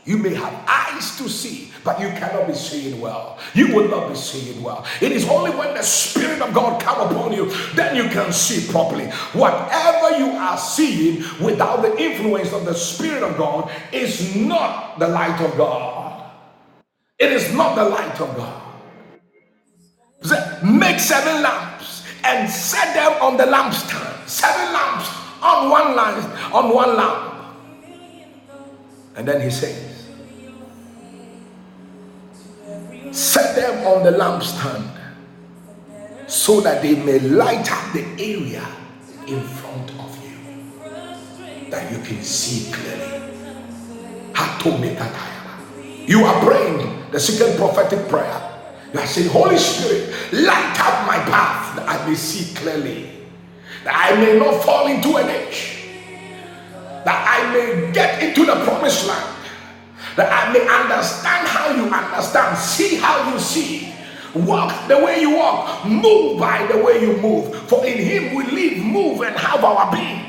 [0.05, 3.38] You may have eyes to see, but you cannot be seeing well.
[3.53, 4.86] You will not be seeing well.
[5.01, 8.71] It is only when the Spirit of God come upon you, then you can see
[8.71, 9.07] properly.
[9.34, 15.07] Whatever you are seeing without the influence of the Spirit of God is not the
[15.09, 16.32] light of God.
[17.19, 18.63] It is not the light of God.
[21.00, 24.28] Seven lamps and set them on the lampstand.
[24.28, 25.10] Seven lamps
[25.41, 26.24] on one line,
[26.54, 27.34] on one lamp.
[29.16, 30.08] And then he says,
[33.12, 34.88] set them on the lampstand
[36.28, 38.66] so that they may light up the area
[39.26, 43.10] in front of you that you can see clearly.
[46.10, 48.49] You are praying the second prophetic prayer.
[48.93, 53.09] You are saying, Holy Spirit, light up my path that I may see clearly,
[53.83, 55.85] that I may not fall into an ditch,
[57.05, 59.35] that I may get into the promised land,
[60.15, 63.93] that I may understand how you understand, see how you see,
[64.33, 67.55] walk the way you walk, move by the way you move.
[67.69, 70.25] For in Him we live, move, and have our being.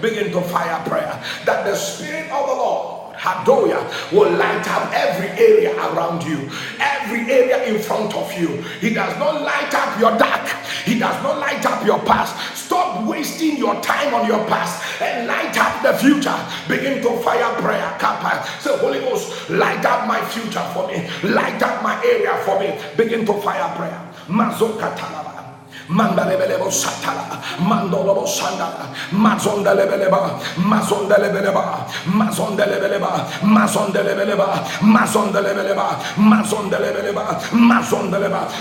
[0.00, 3.80] Begin to fire prayer that the Spirit of the Lord Hadoya
[4.12, 8.48] will light up every area around you, every area in front of you.
[8.84, 10.46] He does not light up your dark,
[10.84, 12.36] He does not light up your past.
[12.54, 16.36] Stop wasting your time on your past and light up the future.
[16.68, 17.96] Begin to fire prayer.
[18.60, 22.76] Say, Holy Ghost, light up my future for me, light up my area for me.
[22.96, 24.00] Begin to fire prayer.
[24.28, 25.33] Mazokatalaba.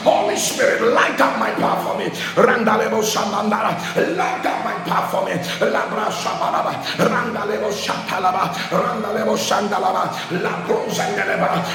[0.03, 2.09] Holy Spirit, light up my path for me.
[2.36, 2.99] Randalebo
[4.17, 5.34] light up my path for me.
[5.71, 10.11] Labra shabalaba, randalebo shatalaba, randalebo shandalaba.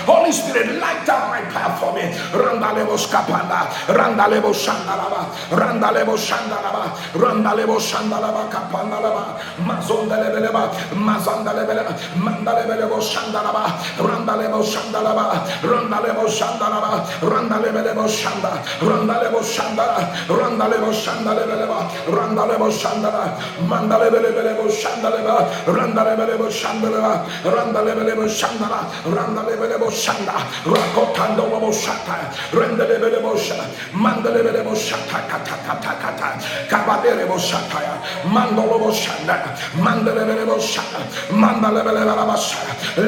[0.04, 2.02] Holy Spirit, light up my path for me.
[2.36, 5.37] Randalebo skapanda, randalebo shandalaba.
[5.50, 18.62] Randalebo Shandalaba, Randalebo Shandalaba, Kapandalaba, Mazondelebeleba, Mazandalebeleba, Mandalebelebo Shandalaba, Randalebo Shandalaba, Randalebo Shandalaba, Randalebelebo Shanda,
[18.80, 19.86] Randalebo Shanda,
[20.28, 21.78] Randalebo Shandalebeleba,
[22.08, 25.36] Randalebo Shandala, Mandalebelebo Shandaleba,
[25.66, 35.27] Randalebelebo Shandaleba, Randalebelebo Shandala, Randalebelebo Shanda, Rakotando Shata, Randalebelebo Shanda, Mandalebelebo Shata,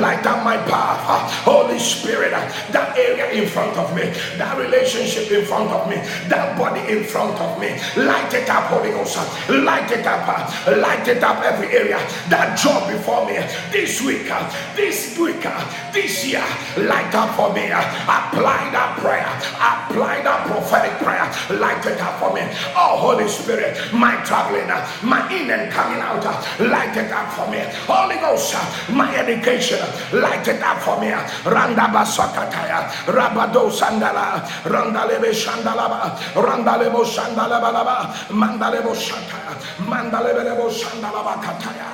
[0.00, 1.32] light up my path.
[1.44, 4.02] Holy Spirit that area in front of me
[4.38, 5.96] that relationship in front of me
[6.28, 7.70] that body in front of me.
[7.96, 9.16] Light it up Holy Ghost.
[9.48, 10.26] Light it up.
[10.66, 11.98] Light it up every area
[12.28, 13.34] that job before me.
[13.70, 14.30] This week
[14.76, 15.42] this week
[15.92, 16.44] this year
[16.76, 17.66] light up for me.
[17.70, 19.30] Apply that prayer.
[19.56, 21.26] Apply that prophetic prayer.
[21.58, 22.42] Light it up for me.
[22.74, 27.30] Oh, Holy Spirit, my traveling, uh, my in and coming out, uh, light it up
[27.32, 27.60] for me.
[27.86, 29.80] Holy Ghost, uh, my education,
[30.12, 31.10] light it up for me.
[31.44, 39.54] Randa basakataya, rabado sandala, randalebe shandalaba, randalebo shandalabalaba, mandalebo shataya,
[39.84, 41.90] mandalebo shandalaba kataya.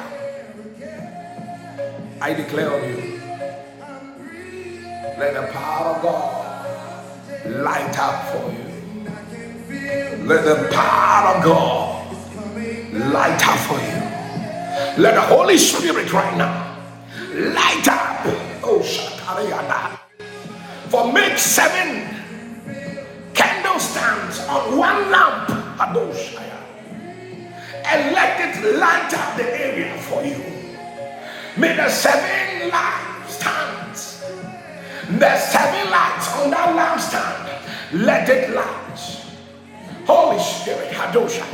[2.21, 3.21] I declare on you,
[5.19, 6.47] let the power of God
[7.47, 8.66] light up for you.
[9.69, 12.13] Let the power of God
[13.13, 15.03] light up for you.
[15.03, 16.79] Let the Holy Spirit right now
[17.35, 18.21] light up.
[18.63, 18.83] Oh.
[20.89, 22.07] For make seven
[23.35, 25.51] candlestands on one lamp.
[27.89, 30.43] And let it light up the area for you.
[31.57, 34.21] May the seven lampstands,
[35.19, 39.16] the seven lights on that lampstand, let it light
[40.07, 41.45] Holy Spirit, Hadosha.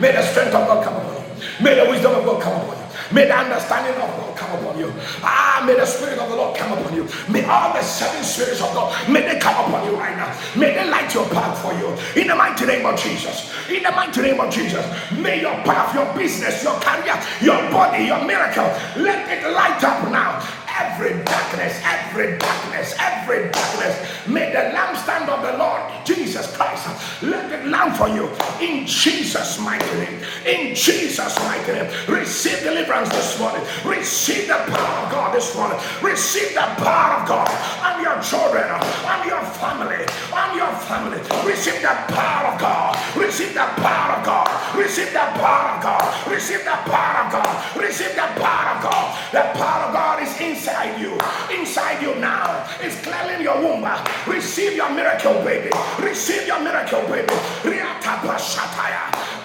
[0.00, 1.64] May the strength of God come upon you.
[1.64, 2.84] May the wisdom of God come upon you.
[3.12, 4.92] May the understanding of God come upon you.
[5.22, 7.06] Ah, may the Spirit of the Lord come upon you.
[7.28, 10.34] May all the seven spirits of God, may they come upon you right now.
[10.56, 11.92] May they light your path for you.
[12.20, 13.52] In the mighty name of Jesus.
[13.68, 14.84] In the mighty name of Jesus.
[15.12, 18.66] May your path, your business, your career, your body, your miracle,
[18.96, 20.40] let it light up now
[20.76, 24.26] every darkness, every darkness, every darkness.
[24.26, 26.88] May the lampstand of the Lord Jesus Christ
[27.22, 28.28] let it lamp for you
[28.60, 30.20] in Jesus' mighty name.
[30.46, 31.90] In Jesus' mighty name.
[32.34, 33.62] Receive deliverance this morning.
[33.84, 35.78] Receive the power of God this morning.
[36.02, 37.46] Receive the power of God
[37.86, 40.02] on your children, on your family,
[40.34, 41.22] on your family.
[41.46, 42.98] Receive the power of God.
[43.16, 44.50] Receive the power of God.
[44.76, 46.26] Receive the power of God.
[46.28, 47.76] Receive the power of God.
[47.78, 49.06] Receive the power of God.
[49.30, 51.14] The power of God is inside you.
[51.56, 52.66] Inside you now.
[52.80, 53.86] It's cleansing your womb.
[54.26, 55.70] Receive your miracle, baby.
[56.02, 57.32] Receive your miracle, baby.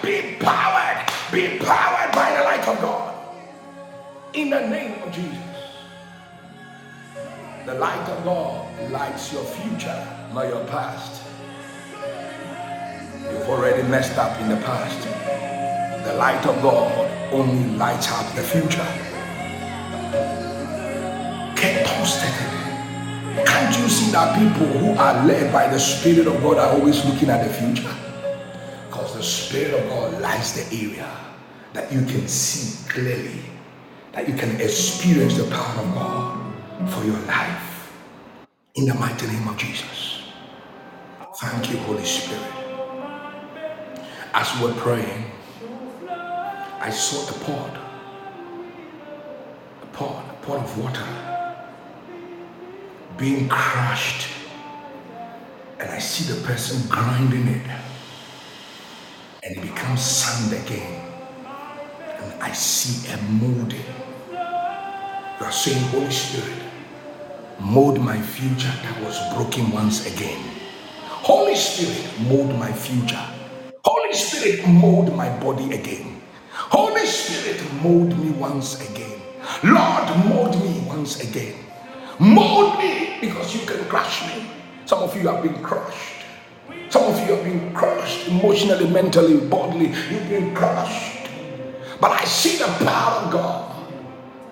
[0.02, 1.06] Be powered.
[1.30, 3.14] Be powered by the light of God.
[4.34, 5.38] In the name of Jesus.
[7.66, 11.22] The light of God lights your future, not your past.
[13.30, 15.06] You've already messed up in the past.
[16.04, 18.86] The light of God only lights up the future.
[21.60, 23.46] Get toasted.
[23.46, 27.04] Can't you see that people who are led by the Spirit of God are always
[27.04, 27.94] looking at the future?
[28.88, 31.29] Because the Spirit of God lights the area
[31.72, 33.42] that you can see clearly,
[34.12, 37.92] that you can experience the power of God for your life.
[38.74, 40.22] In the mighty name of Jesus.
[41.36, 42.42] Thank you, Holy Spirit.
[44.34, 45.24] As we're praying,
[46.80, 47.78] I saw a pot,
[49.82, 51.30] a pot, a pot of water
[53.16, 54.28] being crushed.
[55.78, 57.66] And I see the person grinding it.
[59.42, 61.09] And it becomes sand again.
[62.22, 63.80] And I see a molding.
[65.40, 66.58] You are saying, Holy Spirit,
[67.60, 70.42] mold my future that was broken once again.
[71.08, 73.22] Holy Spirit, mold my future.
[73.84, 76.20] Holy Spirit, mold my body again.
[76.52, 79.20] Holy Spirit, mold me once again.
[79.64, 81.54] Lord, mold me once again.
[82.18, 84.46] Mold me because you can crush me.
[84.86, 86.24] Some of you have been crushed.
[86.90, 89.88] Some of you have been crushed emotionally, mentally, bodily.
[90.10, 91.19] You've been crushed.
[92.00, 93.66] But I see the power of God.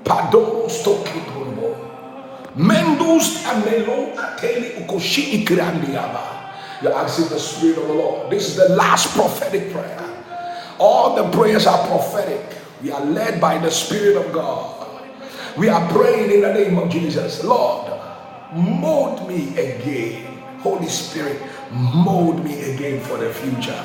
[0.05, 1.77] Padoros tokitumbo.
[2.57, 6.21] Mendus amelo ateli ukoshi ikrandiaba.
[6.83, 8.31] You're asking the Spirit of the Lord.
[8.31, 10.25] This is the last prophetic prayer.
[10.79, 12.41] All the prayers are prophetic.
[12.83, 14.87] We are led by the Spirit of God.
[15.57, 17.43] We are praying in the name of Jesus.
[17.43, 17.91] Lord,
[18.55, 20.39] mold me again.
[20.61, 21.41] Holy Spirit,
[21.73, 23.79] mold me again for the future.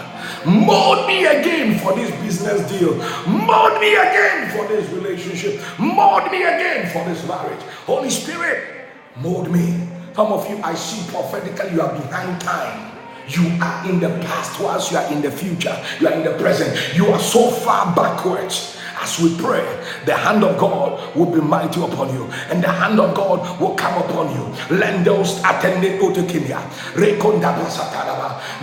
[0.46, 2.96] Mold me again for this business deal.
[3.28, 5.62] Mold me again for this relationship.
[5.80, 7.62] Mold me again for this marriage.
[7.86, 9.88] Holy Spirit, mold me.
[10.16, 12.92] Some of you, I see prophetically, you are behind time.
[13.28, 15.76] You are in the past whilst you are in the future.
[16.00, 16.96] You are in the present.
[16.96, 18.78] You are so far backwards.
[19.04, 19.66] As we pray,
[20.06, 23.76] the hand of God will be mighty upon you, and the hand of God will
[23.76, 24.44] come upon you.
[24.78, 25.44] Lendos.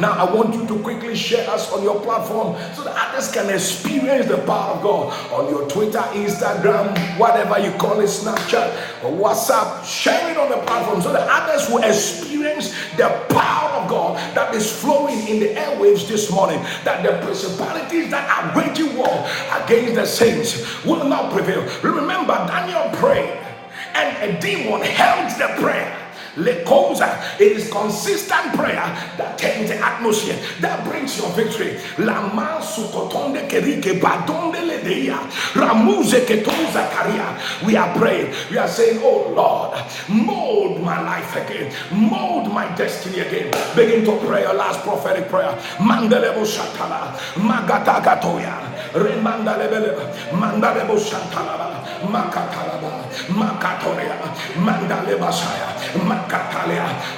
[0.01, 3.51] Now I want you to quickly share us on your platform so that others can
[3.51, 9.12] experience the power of God on your Twitter, Instagram, whatever you call it, Snapchat, or
[9.12, 9.84] WhatsApp.
[9.84, 14.55] Share it on the platform so that others will experience the power of God that
[14.55, 16.61] is flowing in the airwaves this morning.
[16.84, 19.28] That the principalities that are waging war
[19.62, 20.07] against the
[20.85, 21.62] will not prevail.
[21.83, 23.39] Remember, Daniel prayed,
[23.95, 25.97] and a demon held the prayer.
[26.37, 27.41] Lekosa.
[27.41, 28.85] It is consistent prayer
[29.18, 31.78] that turns the atmosphere, that brings your victory.
[31.99, 34.61] Lama sukotonde kerike badonde.
[35.55, 36.26] Ramuze
[36.91, 37.66] karia.
[37.66, 38.33] We are praying.
[38.51, 39.78] We are saying, Oh Lord,
[40.09, 41.72] mold my life again.
[41.93, 43.51] Mold my destiny again.
[43.76, 45.53] Begin to pray your last prophetic prayer.
[45.78, 47.14] Mandelebo shatala.
[47.37, 48.57] Magata gatoya.
[48.93, 49.97] Remandalebele.
[50.33, 51.70] Mandalebo shatala.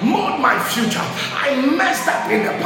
[0.03, 1.01] Mold my future.
[1.01, 2.62] I messed up in the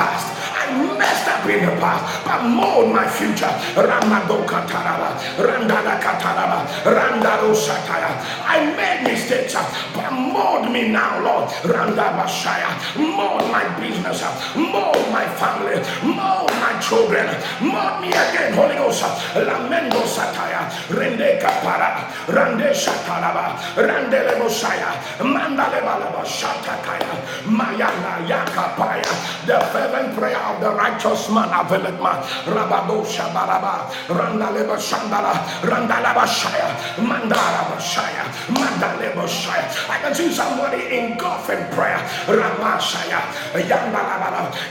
[1.81, 2.24] past.
[2.24, 3.51] But mold my future.
[3.77, 5.16] Ramado Kataraba.
[5.39, 6.66] Randada Kataraba.
[6.85, 8.16] Randado Sataya.
[8.47, 9.55] I made mistakes.
[9.95, 11.49] But mold me now, Lord.
[11.64, 12.70] Randabashaya.
[12.97, 14.22] Mold my business.
[14.57, 15.79] Mold my family.
[16.03, 17.27] Mold my children.
[17.61, 19.03] Mold me again, Holy Ghost.
[19.35, 20.68] Lamendo Sataya.
[20.91, 22.09] Rende Kapara.
[22.29, 23.57] Rande Shataraba.
[23.77, 24.93] Randele Mosaya.
[25.20, 27.14] Mandaleba Shatakaya.
[27.47, 29.07] Mayana Yakapaya.
[29.47, 32.22] The fervent prayer of the righteous man availeth man.
[32.46, 33.90] Rabado Shabaraba.
[34.08, 35.34] Randaleba Shandala.
[35.66, 36.70] Randalaba Shaya.
[37.02, 38.24] Mandalaba Shaya.
[38.54, 39.66] Mandaleba Shaya.
[39.90, 41.98] I can see somebody engulf in prayer.
[42.26, 43.20] Ramashaya.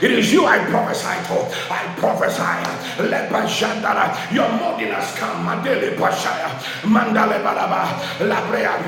[0.02, 1.38] It is you I prophesy to.
[1.72, 2.56] I prophesy.
[3.10, 4.32] Lebajandara.
[4.32, 5.46] Your morning has come.
[5.46, 6.48] Mandele Pashaya.
[6.82, 7.98] Mandale Balaba.
[8.20, 8.80] Labrea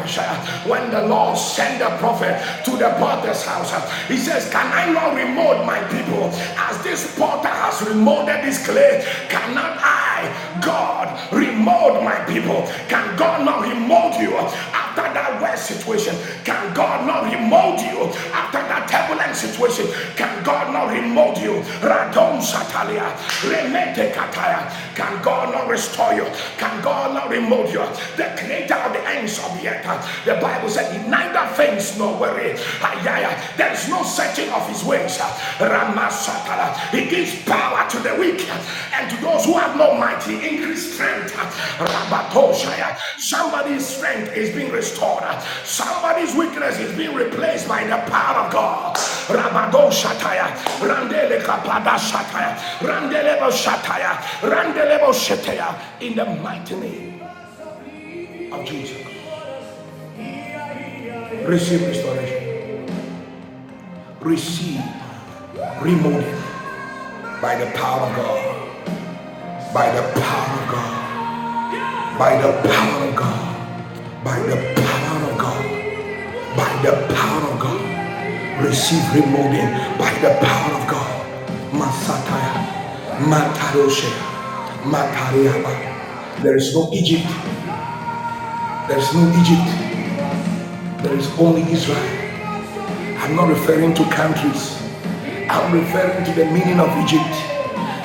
[0.66, 3.72] When the Lord sent the prophet to the potter's house,
[4.08, 9.04] he says, Can I not remold my people as this potter has remolded this clay?
[9.28, 12.66] Cannot I, God, remold my people?
[12.88, 16.14] Can God not remold you after that worst situation?
[16.44, 19.86] Can God not remold you after that turbulent situation?
[20.16, 21.62] Can God not remold you?
[21.82, 23.14] Radom Satalia,
[23.46, 24.70] Remete Kataya.
[24.94, 26.26] Can God not restore you?
[26.58, 27.84] Can God not remold you?
[28.16, 30.24] The creator of the ends of the earth.
[30.24, 32.56] The Bible said he neither faints nor worry.
[33.56, 35.18] There is no searching of his ways.
[35.58, 36.76] Ramasatala.
[36.90, 41.32] He gives power to the weak and to those who have no might, increase strength.
[41.34, 42.96] Rabatoshaya.
[43.18, 45.24] Somebody's strength is being restored.
[45.64, 48.96] Somebody's weakness is being replaced by the power of God.
[49.28, 50.48] Rabado Shataya,
[50.80, 57.20] Randele Kapada Shataya, Randelebo Shataya, Randelebo Shataya, in the mighty name
[58.52, 59.06] of Jesus.
[61.46, 62.86] Receive restoration.
[64.20, 64.82] Receive
[65.80, 66.42] remolding
[67.40, 68.47] by the power of God.
[69.74, 72.18] By the power of God.
[72.18, 74.24] By the power of God.
[74.24, 75.64] By the power of God.
[76.56, 77.98] By the power of God
[78.60, 81.26] receive remolding by the power of God.
[81.72, 82.54] Masataya,
[83.30, 84.10] Mataroshe,
[84.82, 86.42] Matariaba.
[86.42, 87.26] There is no Egypt.
[88.88, 89.70] There is no Egypt.
[91.02, 91.98] There is only Israel.
[93.18, 94.82] I'm not referring to countries.
[95.48, 97.34] I'm referring to the meaning of Egypt.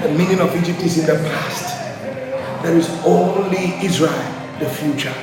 [0.03, 1.79] The meaning of Egypt is in the past.
[2.61, 4.11] There is only Israel,
[4.59, 5.15] the future.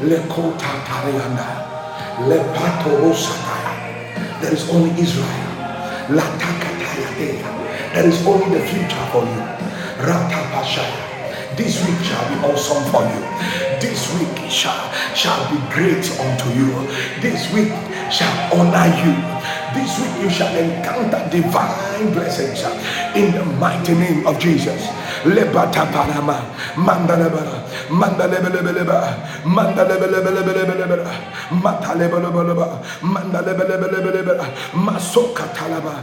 [0.00, 1.48] Lekota Tarianda.
[2.28, 3.10] Lepato
[4.40, 5.26] there is only Israel.
[7.94, 9.42] There is only the future for you.
[11.56, 13.20] This week shall be awesome for you.
[13.80, 16.72] This week shall, shall be great unto you.
[17.20, 17.72] This week
[18.10, 19.39] shall honor you.
[19.74, 24.82] This week you shall encounter divine blessings uh, in the mighty name of Jesus.
[25.22, 25.86] Lebata
[34.72, 36.00] masoka talaba.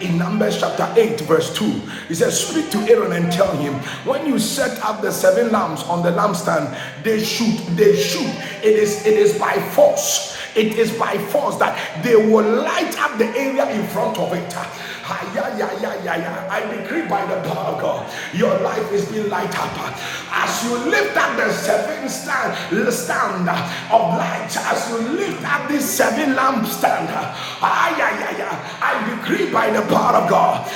[0.00, 1.64] In Numbers chapter 8, verse 2,
[2.08, 3.74] he says, Speak to Aaron and tell him,
[4.06, 8.28] when you set up the seven lamps on the lampstand, they shoot, they shoot.
[8.62, 10.32] It is it is by force.
[10.54, 14.54] It is by force that they will light up the area in front of it.
[15.04, 19.96] I decree by the power of God, your life is being light up.
[20.30, 25.88] As you lift up the seven stand, stand of light, as you lift up this
[25.90, 27.08] seven lamp stand,
[27.60, 30.68] I decree by the power of God,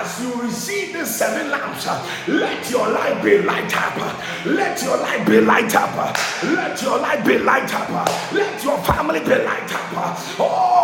[0.00, 1.86] as you receive the seven lamps,
[2.28, 3.96] let your light be light up.
[4.46, 6.16] Let your light be light up.
[6.42, 7.90] Let your light be light up.
[8.32, 10.16] Let your family be light up.
[10.38, 10.79] Oh,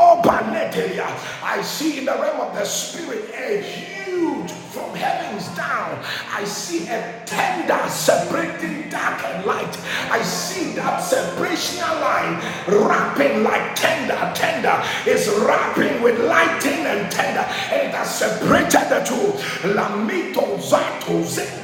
[0.76, 5.96] I see in the realm of the spirit a huge from heavens down.
[6.30, 9.74] I see a tender separating dark and light.
[10.12, 12.36] I see that separational line
[12.68, 14.20] wrapping like tender.
[14.34, 14.76] Tender
[15.08, 19.32] is wrapping with lighting and tender, and it has separated the two.
[19.72, 21.56] Lamito zato zeto.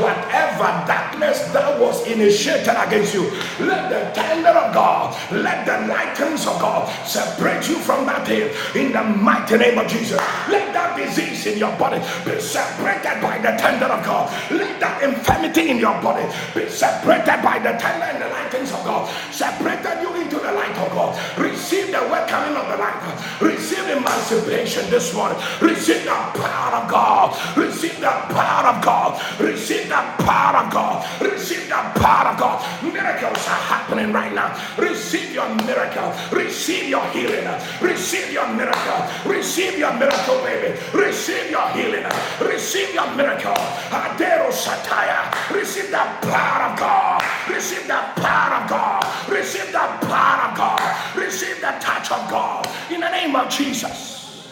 [0.00, 6.46] Whatever darkness that was initiated against you, let the tender of God, let the lightnings
[6.46, 10.18] of God separate you from that thing in the mighty name of Jesus.
[10.48, 14.30] Let that disease in your body be separated by the tender of God.
[14.50, 18.84] Let that infirmity in your body be separated by the tender and the lightnings of
[18.84, 19.10] God.
[19.32, 21.18] Separated you into the light of God.
[21.38, 23.02] Receive the welcoming of the light.
[23.40, 25.38] Receive emancipation this morning.
[25.60, 27.56] Receive the power of God.
[27.56, 29.40] Receive the power of God.
[29.40, 31.22] Receive the power of God.
[31.22, 32.56] Receive the power of God.
[32.82, 34.54] Miracles are happening right now.
[34.78, 36.12] Receive your miracle.
[36.32, 37.46] Receive your healing.
[37.80, 39.00] Receive your miracle.
[39.26, 40.78] Receive your miracle, baby.
[41.00, 42.06] Receive your healing.
[42.42, 43.54] Receive your miracle.
[43.90, 45.32] Adero Sataya.
[45.54, 47.22] Receive the power of God.
[47.50, 49.04] Receive the power of God.
[49.30, 51.16] Receive the power of God.
[51.16, 52.68] Receive the touch of God.
[52.92, 54.48] In the name of Jesus.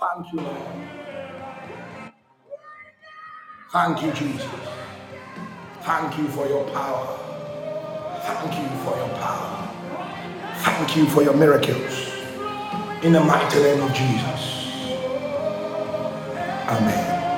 [0.00, 0.68] Thank you, Lord.
[3.72, 4.46] Thank you, Jesus.
[5.82, 7.18] Thank you for your power.
[8.10, 9.68] Thank you for your power.
[10.56, 12.10] Thank you for your miracles.
[13.02, 14.63] In the mighty name of Jesus.
[16.66, 17.34] Amen.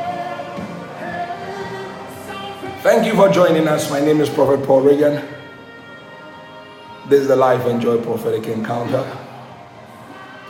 [2.83, 3.91] Thank you for joining us.
[3.91, 5.21] My name is Prophet Paul Reagan.
[7.09, 9.05] This is the Life and Joy Prophetic Encounter.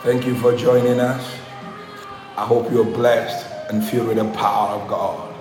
[0.03, 1.39] Thank you for joining us.
[2.37, 5.33] I hope you're blessed and filled with the power of God.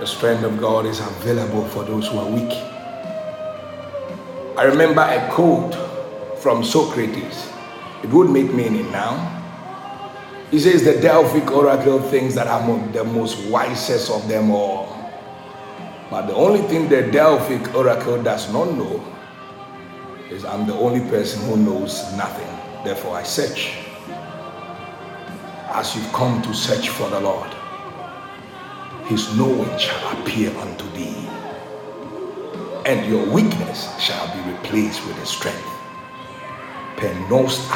[0.00, 2.52] The strength of God is available for those who are weak.
[4.56, 5.74] I remember a quote
[6.40, 7.50] from Socrates.
[8.02, 9.35] It would make meaning now.
[10.50, 14.96] He says the Delphic oracle thinks that I'm the most wisest of them all.
[16.08, 19.04] But the only thing the Delphic oracle does not know
[20.30, 22.46] is I'm the only person who knows nothing.
[22.84, 23.74] Therefore, I search.
[25.70, 27.52] As you've come to search for the Lord,
[29.06, 31.28] his knowing shall appear unto thee,
[32.86, 35.68] and your weakness shall be replaced with his strength.
[36.96, 37.68] Penos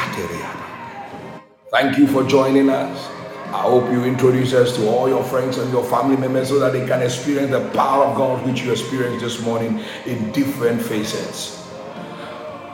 [1.71, 3.07] Thank you for joining us.
[3.45, 6.73] I hope you introduce us to all your friends and your family members so that
[6.73, 11.65] they can experience the power of God which you experienced this morning in different facets.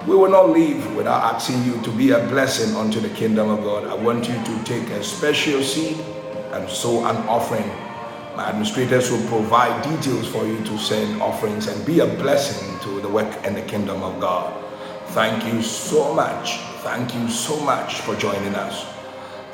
[0.08, 3.60] We will not leave without asking you to be a blessing unto the kingdom of
[3.60, 3.86] God.
[3.86, 6.00] I want you to take a special seed
[6.54, 7.68] and sow an offering.
[8.36, 13.00] My administrators will provide details for you to send offerings and be a blessing to
[13.00, 14.67] the work and the kingdom of God.
[15.18, 16.60] Thank you so much.
[16.84, 18.86] Thank you so much for joining us.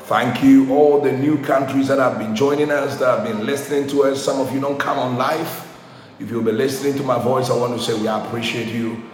[0.00, 3.88] Thank you, all the new countries that have been joining us, that have been listening
[3.88, 4.22] to us.
[4.22, 5.66] Some of you don't come on live.
[6.20, 9.04] If you'll be listening to my voice, I want to say we appreciate you.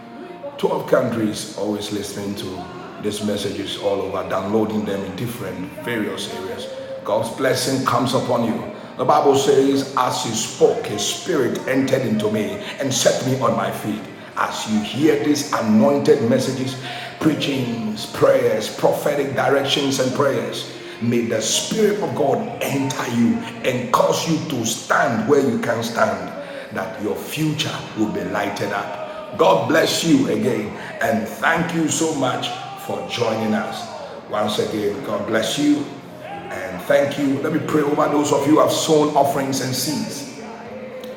[0.59, 2.67] 12 countries always listening to
[3.01, 6.67] these messages all over, downloading them in different various areas.
[7.05, 8.75] God's blessing comes upon you.
[8.97, 13.57] The Bible says, as he spoke, his spirit entered into me and set me on
[13.57, 14.03] my feet.
[14.41, 16.77] As you hear these anointed messages,
[17.21, 20.73] preachings, prayers, prophetic directions, and prayers,
[21.03, 23.33] May the Spirit of God enter you
[23.65, 26.29] and cause you to stand where you can stand,
[26.77, 29.39] that your future will be lighted up.
[29.39, 32.49] God bless you again and thank you so much
[32.85, 33.89] for joining us.
[34.29, 35.87] Once again, God bless you
[36.23, 37.41] and thank you.
[37.41, 40.39] Let me pray over those of you who have sown offerings and seeds.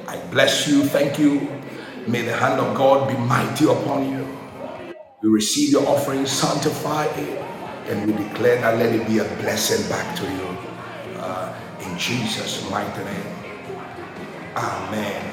[0.07, 0.85] I bless you.
[0.85, 1.61] Thank you.
[2.07, 4.27] May the hand of God be mighty upon you.
[5.21, 7.43] We receive your offering, sanctify it
[7.87, 10.57] and we declare that let it be a blessing back to you.
[11.17, 13.25] Uh, in Jesus' mighty name.
[14.55, 15.31] Amen.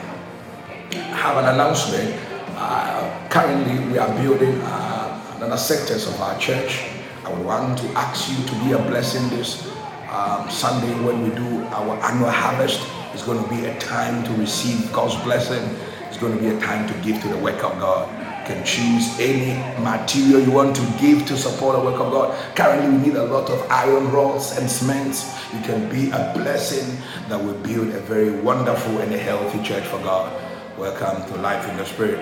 [0.92, 2.14] I have an announcement.
[2.56, 6.84] Uh, currently, we are building uh, another sectors of our church.
[7.24, 9.70] I want to ask you to be a blessing this
[10.10, 12.80] um, Sunday when we do our annual harvest.
[13.12, 15.62] It's going to be a time to receive God's blessing.
[16.10, 18.64] It's going to be a time to give to the work of God You can
[18.64, 22.56] choose any material you want to give to support the work of God.
[22.56, 25.30] Currently, we need a lot of iron rods and cements.
[25.54, 26.98] You can be a blessing
[27.28, 30.32] that will build a very wonderful and a healthy church for God.
[30.76, 32.18] Welcome to Life in the Spirit.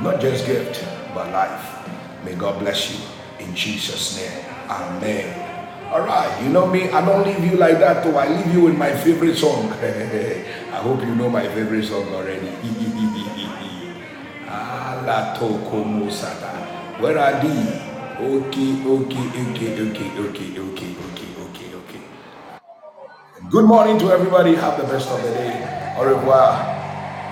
[0.00, 1.88] Not just gift, but life.
[2.24, 3.00] May God bless you
[3.40, 4.44] in Jesus' name.
[4.70, 5.52] Amen.
[5.90, 8.16] All right, you know me, I don't leave you like that though.
[8.16, 9.68] I leave you with my favorite song.
[9.72, 12.48] I hope you know my favorite song already.
[14.62, 16.52] Alatoko Musata.
[17.00, 17.66] Where are thee?
[18.22, 22.02] Okay, okay, okay, okay, okay, okay, okay, okay, okay.
[23.50, 24.54] Good morning to everybody.
[24.54, 25.94] Have the best of the day.
[25.98, 26.52] Au revoir.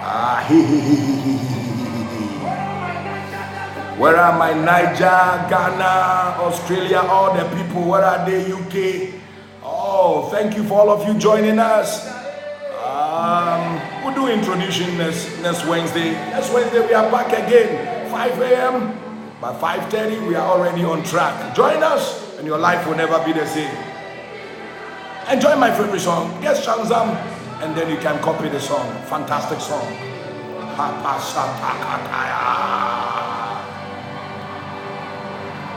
[0.02, 1.38] Ah, he, he, he, he, he.
[4.00, 7.82] Where are my Niger, Ghana, Australia, all the people?
[7.90, 9.14] Where are they, UK?
[9.62, 12.19] Oh, thank you for all of you joining us.
[12.90, 16.12] Um, we'll do introduction next, next Wednesday.
[16.34, 18.98] Next Wednesday we are back again, 5 a.m.
[19.40, 21.54] By 5.30 we are already on track.
[21.54, 23.72] Join us and your life will never be the same.
[25.30, 26.40] Enjoy my favorite song.
[26.40, 27.14] Get Shazam
[27.62, 28.86] and then you can copy the song.
[29.04, 29.86] Fantastic song.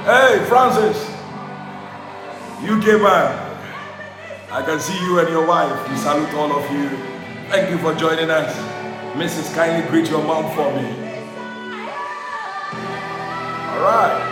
[0.05, 0.97] Hey, Francis.
[2.63, 3.42] UK man.
[4.53, 5.89] I can see you and your wife.
[5.89, 6.87] We salute all of you.
[7.49, 8.55] Thank you for joining us.
[9.15, 9.51] Mrs.
[9.55, 10.87] Kindly greet your mom for me.
[13.71, 14.29] All right.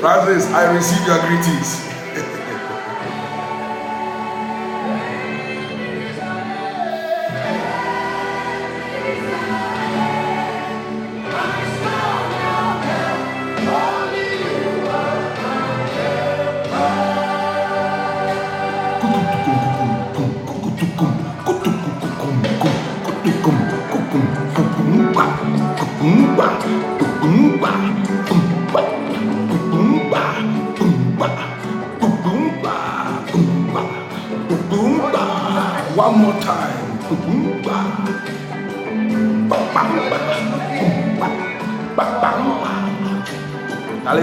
[0.00, 1.85] Francis, I receive your greetings.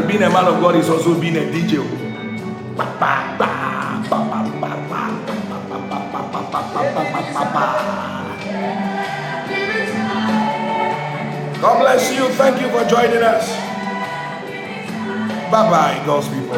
[0.02, 1.78] Being a man of God is also being a DJ.
[11.62, 12.28] God bless you.
[12.30, 13.48] Thank you for joining us.
[15.52, 16.58] Bye bye, God's people.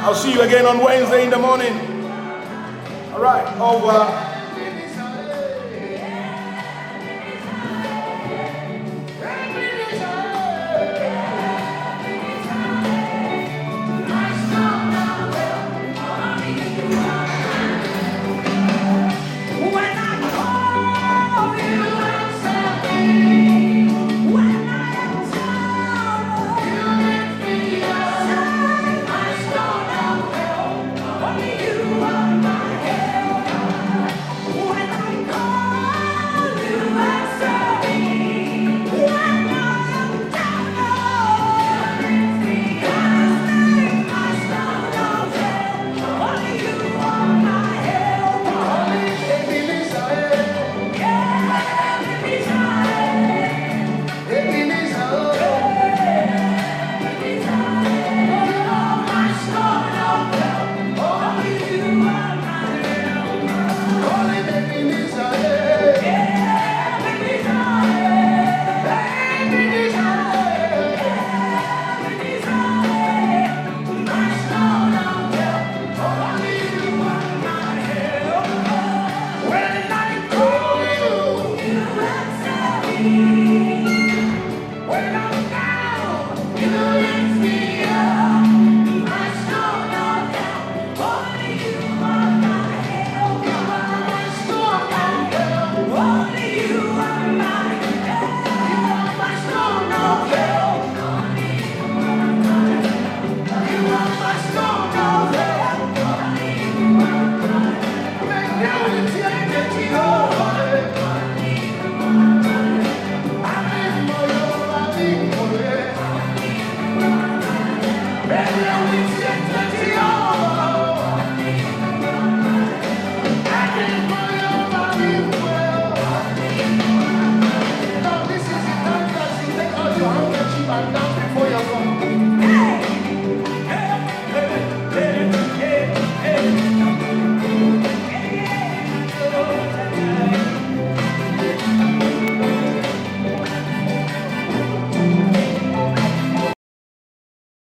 [0.00, 1.74] I'll see you again on Wednesday in the morning.
[3.12, 4.27] All right, over.